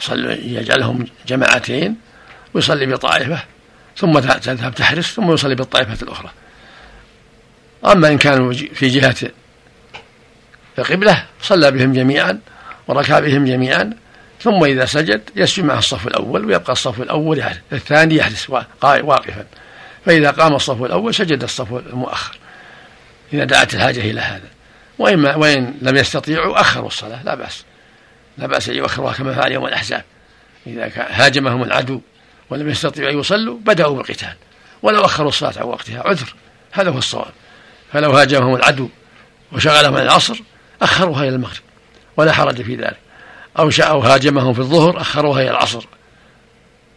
صلوا 0.00 0.32
يجعلهم 0.32 1.06
جماعتين 1.26 1.96
ويصلي 2.54 2.86
بطائفة 2.86 3.42
ثم 3.96 4.18
تذهب 4.18 4.74
تحرس 4.74 5.14
ثم 5.14 5.32
يصلي 5.32 5.54
بالطائفة 5.54 5.98
الأخرى. 6.02 6.30
أما 7.86 8.08
إن 8.08 8.18
كانوا 8.18 8.52
في 8.52 8.88
جهة 8.88 9.16
القبلة 10.78 11.24
صلى 11.42 11.70
بهم 11.70 11.92
جميعا 11.92 12.38
وركع 12.88 13.20
بهم 13.20 13.44
جميعا 13.44 13.92
ثم 14.40 14.64
إذا 14.64 14.84
سجد 14.84 15.22
يسجد 15.36 15.64
مع 15.64 15.78
الصف 15.78 16.06
الأول 16.06 16.44
ويبقى 16.44 16.72
الصف 16.72 17.00
الأول 17.00 17.38
يحدث 17.38 17.60
الثاني 17.72 18.16
يحدث 18.16 18.50
واقفا. 18.82 19.46
فإذا 20.06 20.30
قام 20.30 20.54
الصف 20.54 20.82
الأول 20.82 21.14
سجد 21.14 21.42
الصف 21.42 21.72
المؤخر. 21.72 22.38
إذا 23.32 23.44
دعت 23.44 23.74
الحاجة 23.74 24.00
إلى 24.00 24.20
هذا. 24.20 24.48
وإما 24.98 25.36
وإن 25.36 25.74
لم 25.82 25.96
يستطيعوا 25.96 26.60
أخروا 26.60 26.86
الصلاة 26.86 27.22
لا 27.22 27.34
بأس. 27.34 27.64
لا 28.38 28.46
بأس 28.46 28.68
أن 28.68 28.74
يؤخروها 28.74 29.12
كما 29.12 29.34
فعل 29.34 29.52
يوم 29.52 29.66
الأحزاب. 29.66 30.04
إذا 30.66 30.90
هاجمهم 30.96 31.62
العدو 31.62 32.00
ولم 32.50 32.68
يستطيعوا 32.70 33.10
أن 33.10 33.18
يصلوا 33.18 33.58
بدأوا 33.58 33.96
بالقتال. 33.96 34.34
ولو 34.82 35.04
أخروا 35.04 35.28
الصلاة 35.28 35.54
عن 35.56 35.64
وقتها 35.64 36.02
عذر. 36.02 36.34
هذا 36.72 36.90
هو 36.90 36.98
الصواب. 36.98 37.32
فلو 37.92 38.10
هاجمهم 38.10 38.54
العدو 38.54 38.88
وشغلهم 39.52 39.96
عن 39.96 40.02
العصر 40.02 40.40
أخروها 40.82 41.22
إلى 41.22 41.28
المغرب. 41.28 41.62
ولا 42.16 42.32
حرج 42.32 42.62
في 42.62 42.76
ذلك. 42.76 42.96
أو 43.58 43.70
شاءوا 43.70 44.04
هاجمهم 44.04 44.52
في 44.52 44.58
الظهر 44.58 45.00
أخروها 45.00 45.42
إلى 45.42 45.50
العصر. 45.50 45.86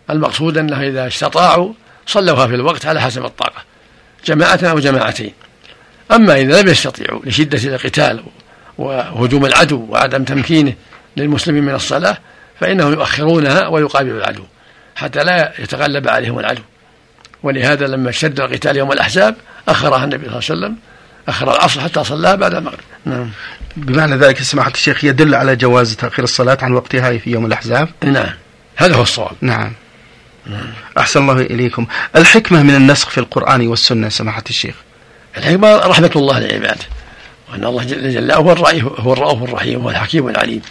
المقصود 0.10 0.58
أنه 0.58 0.82
إذا 0.82 1.08
استطاعوا 1.08 1.74
صلوها 2.06 2.48
في 2.48 2.56
الوقت 2.56 2.86
على 2.86 3.02
حسب 3.02 3.26
الطاقة 3.26 3.64
جماعة 4.26 4.60
أو 4.64 4.80
جماعتين. 4.80 5.34
أما 6.12 6.36
إذا 6.36 6.62
لم 6.62 6.68
يستطيعوا 6.68 7.22
لشدة 7.26 7.76
القتال 7.76 8.24
وهجوم 8.78 9.46
العدو 9.46 9.86
وعدم 9.90 10.24
تمكينه 10.24 10.74
للمسلمين 11.18 11.64
من 11.64 11.76
الصلاة 11.76 12.18
فإنهم 12.60 12.94
يؤخرونها 12.94 13.68
ويقابلوا 13.68 14.18
العدو 14.18 14.44
حتى 14.96 15.24
لا 15.24 15.54
يتغلب 15.60 16.08
عليهم 16.08 16.40
العدو. 16.40 16.62
ولهذا 17.44 17.88
لما 17.88 18.10
اشتد 18.10 18.40
القتال 18.40 18.78
يوم 18.78 18.92
الأحزاب 18.92 19.36
أخرها 19.68 20.04
النبي 20.04 20.26
صلى 20.26 20.40
الله 20.40 20.50
عليه 20.50 20.76
وسلم 20.76 20.91
أخر 21.28 21.56
العصر 21.56 21.82
حتى 21.82 22.04
صلاها 22.04 22.36
بعد 22.36 22.54
المغرب. 22.54 22.80
نعم. 23.06 23.30
بمعنى 23.78 24.16
ذلك 24.16 24.42
سماحة 24.42 24.72
الشيخ 24.72 25.04
يدل 25.04 25.36
على 25.36 25.56
جواز 25.56 25.96
تأخير 25.96 26.24
الصلاة 26.24 26.58
عن 26.62 26.74
وقتها 26.74 27.18
في 27.18 27.32
يوم 27.32 27.46
الأحزاب؟ 27.46 27.90
نعم. 28.04 28.30
هذا 28.76 28.96
هو 28.96 29.02
الصواب. 29.02 29.36
نعم. 29.42 29.74
أحسن 30.98 31.22
الله 31.22 31.42
إليكم. 31.42 31.88
الحكمة 32.16 32.64
من 32.64 32.76
النسخ 32.76 33.10
في 33.10 33.18
القرآن 33.18 33.68
والسنة 33.68 34.10
سماحة 34.10 34.44
الشيخ؟ 34.50 34.76
الحكمة 35.38 35.76
رحمة 35.76 36.12
الله 36.16 36.40
لعباده 36.40 36.86
وأن 37.52 37.66
الله 37.66 37.84
جل 37.84 38.14
جلاله 38.14 38.36
هو 38.36 38.52
الرأي 38.52 38.84
هو 38.84 39.14
الرؤوف 39.14 39.44
الرحيم 39.44 39.82
هو 39.82 39.90
الحكيم 39.90 40.30
العليم. 40.30 40.62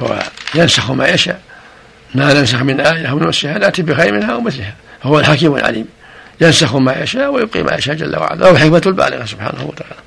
هو 0.00 0.22
ينسخ 0.54 0.90
ما 0.90 1.08
يشاء. 1.08 1.40
ما 2.14 2.34
ننسخ 2.34 2.58
من 2.62 2.80
آية 2.80 3.06
أو 3.06 3.18
ننسخها 3.18 3.58
نأتي 3.58 3.82
بخير 3.82 4.12
منها 4.12 4.32
أو 4.32 4.40
مثلها. 4.40 4.74
هو 5.02 5.20
الحكيم 5.20 5.56
العليم. 5.56 5.86
ينسخ 6.40 6.76
ما 6.76 7.02
يشاء 7.02 7.32
ويبقي 7.32 7.62
ما 7.62 7.74
يشاء 7.74 7.94
جل 7.94 8.16
وعلا. 8.16 8.40
له 8.40 8.50
الحكمة 8.50 8.82
البالغة 8.86 9.24
سبحانه 9.24 9.64
وتعالى. 9.64 10.00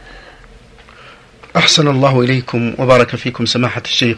أحسن 1.57 1.87
الله 1.87 2.21
إليكم 2.21 2.73
وبارك 2.77 3.15
فيكم 3.15 3.45
سماحة 3.45 3.81
الشيخ. 3.85 4.17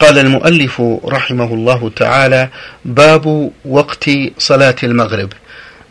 قال 0.00 0.18
المؤلف 0.18 0.82
رحمه 1.04 1.54
الله 1.54 1.90
تعالى 1.96 2.48
باب 2.84 3.50
وقت 3.64 4.10
صلاة 4.38 4.76
المغرب. 4.82 5.32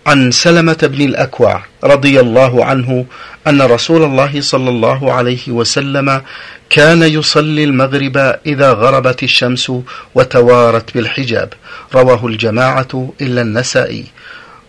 عن 0.08 0.32
سلمة 0.32 0.78
بن 0.84 1.02
الأكوع 1.02 1.64
رضي 1.84 2.20
الله 2.20 2.66
عنه 2.66 3.06
أن 3.48 3.62
رسول 3.62 4.04
الله 4.04 4.42
صلى 4.42 4.70
الله 4.70 5.14
عليه 5.14 5.50
وسلم 5.50 6.22
كان 6.70 7.04
يصلي 7.04 7.64
المغرب 7.64 8.18
إذا 8.46 8.72
غربت 8.74 9.24
الشمس 9.24 9.72
وتوارت 10.16 10.94
بالحجاب. 10.94 11.54
رواه 11.94 12.28
الجماعة 12.28 13.14
إلا 13.22 13.42
النسائي. 13.42 14.06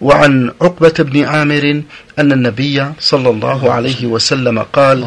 وعن 0.04 0.50
عقبة 0.62 0.94
بن 0.98 1.24
عامر 1.24 1.82
أن 2.18 2.32
النبي 2.32 2.92
صلى 3.00 3.30
الله 3.30 3.72
عليه 3.72 4.06
وسلم 4.06 4.58
قال 4.58 5.06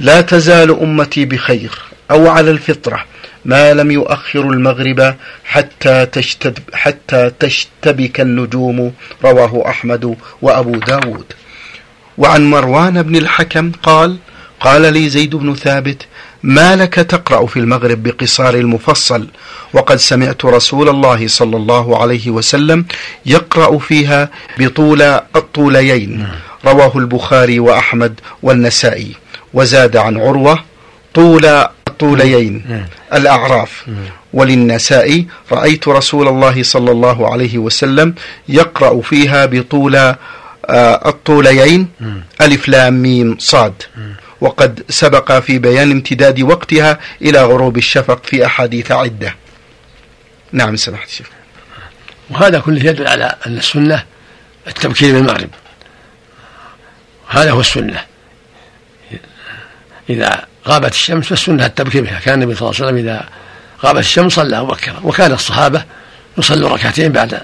لا 0.00 0.20
تزال 0.20 0.70
أمتي 0.70 1.24
بخير 1.24 1.70
أو 2.10 2.28
على 2.28 2.50
الفطرة 2.50 3.04
ما 3.44 3.74
لم 3.74 3.90
يؤخر 3.90 4.40
المغرب 4.40 5.14
حتى 5.44 6.06
تشتد 6.06 6.58
حتى 6.72 7.30
تشتبك 7.40 8.20
النجوم 8.20 8.92
رواه 9.24 9.68
أحمد 9.68 10.16
وأبو 10.42 10.76
داود. 10.76 11.24
وعن 12.18 12.50
مروان 12.50 13.02
بن 13.02 13.16
الحكم 13.16 13.72
قال 13.82 14.16
قال 14.60 14.92
لي 14.92 15.08
زيد 15.08 15.36
بن 15.36 15.54
ثابت 15.54 16.06
ما 16.42 16.76
لك 16.76 16.94
تقرأ 16.94 17.46
في 17.46 17.56
المغرب 17.58 18.02
بقصار 18.02 18.54
المفصل؟ 18.54 19.26
وقد 19.72 19.96
سمعت 19.96 20.44
رسول 20.44 20.88
الله 20.88 21.26
صلى 21.28 21.56
الله 21.56 22.02
عليه 22.02 22.30
وسلم 22.30 22.84
يقرأ 23.26 23.78
فيها 23.78 24.30
بطول 24.58 25.02
الطوليين 25.36 26.28
رواه 26.64 26.98
البخاري 26.98 27.60
وأحمد 27.60 28.20
والنسائي. 28.42 29.12
وزاد 29.54 29.96
عن 29.96 30.16
عروة 30.16 30.58
طول 31.14 31.44
الطوليين 31.88 32.84
الأعراف. 33.14 33.86
وللنسائي 34.32 35.26
رأيت 35.52 35.88
رسول 35.88 36.28
الله 36.28 36.62
صلى 36.62 36.90
الله 36.90 37.32
عليه 37.32 37.58
وسلم 37.58 38.14
يقرأ 38.48 39.00
فيها 39.00 39.46
بطول 39.46 39.96
آه، 39.96 41.08
الطوليين 41.08 41.88
ألف 42.40 42.68
لام 42.68 43.02
ميم 43.02 43.36
صاد. 43.40 43.82
وقد 44.40 44.82
سبق 44.88 45.38
في 45.38 45.58
بيان 45.58 45.90
امتداد 45.90 46.40
وقتها 46.40 46.98
إلى 47.22 47.44
غروب 47.44 47.76
الشفق 47.76 48.26
في 48.26 48.46
أحاديث 48.46 48.92
عدة. 48.92 49.34
نعم 50.52 50.76
سماحة 50.76 51.04
الشيخ. 51.04 51.26
وهذا 52.30 52.58
كله 52.58 52.84
يدل 52.86 53.08
على 53.08 53.34
أن 53.46 53.56
السنة 53.56 54.04
التبكير 54.66 55.14
بالمغرب 55.14 55.50
هذا 57.28 57.50
هو 57.50 57.60
السنة. 57.60 58.04
إذا 60.10 60.46
غابت 60.68 60.92
الشمس 60.92 61.26
فالسنة 61.26 61.66
التبكير 61.66 62.02
بها. 62.04 62.20
كان 62.20 62.42
النبي 62.42 62.54
صلى 62.54 62.70
الله 62.70 62.80
عليه 62.80 62.86
وسلم 62.86 63.08
إذا 63.08 63.28
غابت 63.84 64.00
الشمس 64.00 64.32
صلى 64.32 64.62
مبكرا 64.62 65.00
وكان 65.04 65.32
الصحابة 65.32 65.84
يصلوا 66.38 66.68
ركعتين 66.68 67.12
بعد 67.12 67.40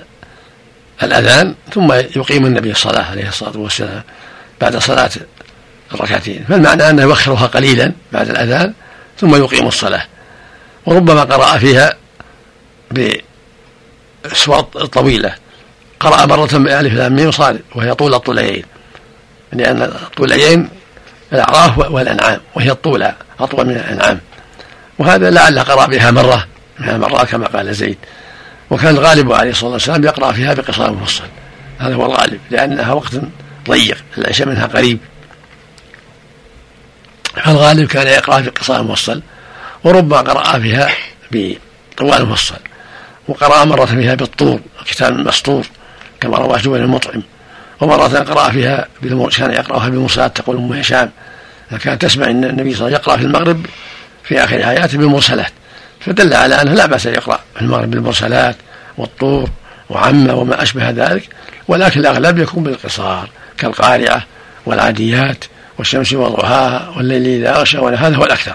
الأذان 1.02 1.54
ثم 1.72 1.92
يقيم 1.92 2.46
النبي 2.46 2.70
الصلاة 2.70 3.04
عليه 3.10 3.28
الصلاة 3.28 3.56
والسلام 3.58 4.02
بعد 4.60 4.76
صلاة 4.76 5.10
الركعتين 5.94 6.44
فالمعنى 6.48 6.90
أنه 6.90 7.02
يوخرها 7.02 7.46
قليلا 7.46 7.92
بعد 8.12 8.30
الأذان 8.30 8.72
ثم 9.20 9.34
يقيم 9.34 9.66
الصلاة؟ 9.66 10.06
وربما 10.86 11.24
قرأ 11.24 11.58
فيها 11.58 11.96
بسور 14.30 14.60
طويلة. 14.62 15.34
قرأ 16.00 16.26
مرة 16.26 16.58
بألف 16.58 16.94
لام 16.94 17.16
ميم 17.16 17.30
صاد 17.30 17.60
وهي 17.74 17.94
طول 17.94 18.14
الطوليين 18.14 18.64
لأن 19.52 19.82
الطوليين 19.82 20.68
الأعراف 21.32 21.78
والأنعام 21.78 22.40
وهي 22.54 22.70
الطولى 22.70 23.14
أطول 23.40 23.66
من 23.66 23.76
الأنعام. 23.76 24.20
وهذا 24.98 25.30
لعل 25.30 25.58
قرأ 25.58 25.86
بها 25.86 26.10
مرة 26.10 26.46
من 26.78 26.88
المرات 26.88 27.28
كما 27.28 27.46
قال 27.46 27.74
زيد. 27.74 27.98
وكان 28.70 28.94
الغالب 28.94 29.32
عليه 29.32 29.50
الصلاة 29.50 29.72
والسلام 29.72 30.04
يقرأ 30.04 30.32
فيها 30.32 30.54
بقصار 30.54 30.92
مفصل. 30.92 31.24
هذا 31.78 31.94
هو 31.94 32.06
الغالب 32.06 32.40
لأنها 32.50 32.92
وقت 32.92 33.12
ضيق 33.68 34.04
العشاء 34.18 34.48
منها 34.48 34.66
قريب. 34.66 34.98
فالغالب 37.36 37.88
كان 37.88 38.06
يقرأ 38.06 38.42
في 38.42 38.50
قصار 38.50 38.82
مفصل 38.82 39.22
وربما 39.84 40.16
قرأ 40.16 40.58
فيها 40.58 40.88
بطوال 41.32 42.26
مفصل 42.26 42.58
وقرأ 43.28 43.64
مرة 43.64 43.84
فيها 43.84 44.14
بالطور 44.14 44.60
كتاب 44.86 45.18
مسطور 45.18 45.66
كما 46.20 46.38
رواه 46.38 46.58
جبل 46.58 46.78
المطعم 46.78 47.22
ومرة 47.80 48.18
قرأ 48.18 48.50
فيها 48.50 48.88
كان 49.36 49.50
يقرأها 49.50 49.88
بالمرسلات 49.88 50.36
تقول 50.36 50.56
أم 50.56 50.72
هشام 50.72 51.10
كانت 51.82 52.02
تسمع 52.02 52.30
أن 52.30 52.44
النبي 52.44 52.74
صلى 52.74 52.86
الله 52.86 52.98
عليه 52.98 53.08
وسلم 53.08 53.12
يقرأ 53.12 53.16
في 53.16 53.22
المغرب 53.24 53.66
في 54.24 54.44
آخر 54.44 54.56
آياته 54.56 54.98
بالمرسلات 54.98 55.52
فدل 56.00 56.34
على 56.34 56.62
أنه 56.62 56.72
لا 56.72 56.86
بأس 56.86 57.06
أن 57.06 57.14
يقرأ 57.14 57.40
في 57.54 57.62
المغرب 57.62 57.90
بالمرسلات 57.90 58.56
والطور 58.98 59.50
وعمة 59.90 60.34
وما 60.34 60.62
أشبه 60.62 60.90
ذلك 60.90 61.28
ولكن 61.68 62.00
الأغلب 62.00 62.38
يكون 62.38 62.62
بالقصار 62.62 63.28
كالقارعة 63.58 64.24
والعاديات 64.66 65.44
والشمس 65.78 66.12
وضحاها 66.12 66.92
والليل 66.96 67.26
إذا 67.26 67.56
أغشى 67.56 67.78
هذا 67.78 68.16
هو 68.16 68.24
الأكثر. 68.24 68.54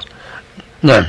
نعم. 0.84 1.06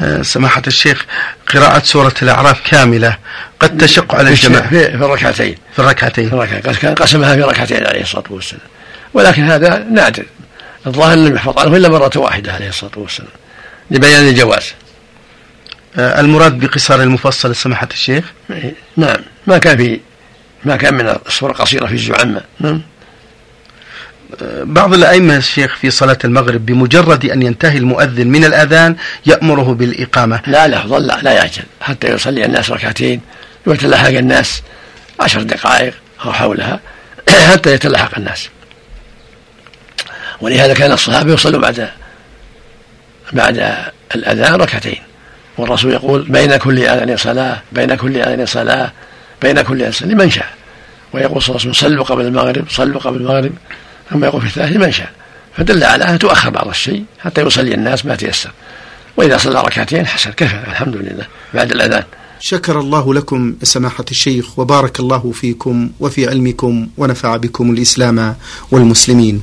آه، 0.00 0.22
سماحة 0.22 0.62
الشيخ 0.66 1.06
قراءة 1.54 1.78
سورة 1.84 2.14
الأعراف 2.22 2.60
كاملة 2.70 3.16
قد 3.60 3.78
تشق 3.78 4.14
على 4.14 4.28
الجماعة 4.28 4.68
في, 4.68 4.94
الركعتين. 4.94 5.54
في 5.72 5.78
الركعتين. 5.78 6.28
في 6.28 6.34
الركعتين 6.34 6.74
كان 6.74 6.94
قسمها 6.94 7.34
في 7.34 7.42
ركعتين 7.42 7.86
عليه 7.86 8.00
الصلاة 8.00 8.24
والسلام. 8.30 8.62
ولكن 9.14 9.42
هذا 9.42 9.78
نادر. 9.90 10.24
الظاهر 10.86 11.16
لم 11.16 11.34
يحفظ 11.34 11.58
عنه 11.58 11.76
إلا 11.76 11.88
مرة 11.88 12.10
واحدة 12.16 12.52
عليه 12.52 12.68
الصلاة 12.68 12.92
والسلام. 12.96 13.30
لبيان 13.90 14.28
الجواز. 14.28 14.72
آه، 15.98 16.20
المراد 16.20 16.58
بقصار 16.58 17.02
المفصل 17.02 17.56
سماحة 17.56 17.88
الشيخ؟ 17.90 18.24
نعم. 18.96 19.16
ما 19.46 19.58
كان 19.58 19.76
في 19.76 20.00
ما 20.64 20.76
كان 20.76 20.94
من 20.94 21.16
الصورة 21.26 21.50
القصيرة 21.50 21.86
في 21.86 21.94
الزعمة 21.94 22.40
نعم. 22.60 22.82
بعض 24.62 24.94
الأئمة 24.94 25.36
الشيخ 25.36 25.76
في 25.76 25.90
صلاة 25.90 26.18
المغرب 26.24 26.66
بمجرد 26.66 27.24
أن 27.24 27.42
ينتهي 27.42 27.78
المؤذن 27.78 28.26
من 28.26 28.44
الأذان 28.44 28.96
يأمره 29.26 29.74
بالإقامة. 29.74 30.40
لا 30.46 30.68
لا 30.68 30.86
لا, 30.86 31.18
لا 31.22 31.32
يعجل. 31.32 31.62
حتى 31.80 32.08
يصلي 32.08 32.44
الناس 32.44 32.70
ركعتين 32.70 33.20
ويتلحق 33.66 34.08
الناس 34.08 34.62
عشر 35.20 35.42
دقائق 35.42 35.94
أو 36.24 36.32
حولها 36.32 36.80
حتى 37.52 37.72
يتلحق 37.72 38.18
الناس. 38.18 38.48
ولهذا 40.40 40.74
كان 40.74 40.92
الصحابة 40.92 41.32
يصلوا 41.32 41.60
بعد 41.60 41.90
بعد 43.32 43.74
الأذان 44.14 44.54
ركعتين. 44.54 45.02
والرسول 45.58 45.92
يقول 45.92 46.22
بين 46.22 46.56
كل 46.56 46.78
أذان 46.78 47.16
صلاة 47.16 47.62
بين 47.72 47.94
كل 47.94 48.16
أذان 48.16 48.46
صلاة 48.46 48.92
بين 49.42 49.62
كل 49.62 49.82
أذان 49.82 50.10
لمن 50.10 50.30
شاء. 50.30 50.48
ويقول 51.12 51.42
صلى 51.42 51.56
الله 51.56 51.60
عليه 51.60 51.70
وسلم 51.70 51.88
صلوا 51.90 52.04
قبل 52.04 52.26
المغرب 52.26 52.64
صلوا 52.68 53.00
قبل 53.00 53.16
المغرب. 53.16 53.52
ثم 54.10 54.24
يقول 54.24 54.40
في 54.40 54.46
الثالث 54.46 54.76
لمن 54.76 54.92
شاء. 54.92 55.10
فدل 55.56 55.84
على 55.84 56.04
أن 56.04 56.18
تؤخر 56.18 56.50
بعض 56.50 56.68
الشيء 56.68 57.04
حتى 57.18 57.40
يصلي 57.40 57.74
الناس 57.74 58.06
ما 58.06 58.16
تيسر. 58.16 58.50
وإذا 59.16 59.36
صلى 59.36 59.60
ركعتين 59.62 60.06
حسن. 60.06 60.30
كفى 60.30 60.54
الحمد 60.70 60.96
لله. 60.96 61.26
بعد 61.54 61.72
الأذان. 61.72 62.04
شكر 62.40 62.80
الله 62.80 63.14
لكم 63.14 63.54
سماحة 63.62 64.04
الشيخ 64.10 64.58
وبارك 64.58 65.00
الله 65.00 65.32
فيكم 65.32 65.90
وفي 66.00 66.28
علمكم 66.28 66.88
ونفع 66.96 67.36
بكم 67.36 67.70
الإسلام 67.70 68.36
والمسلمين. 68.70 69.42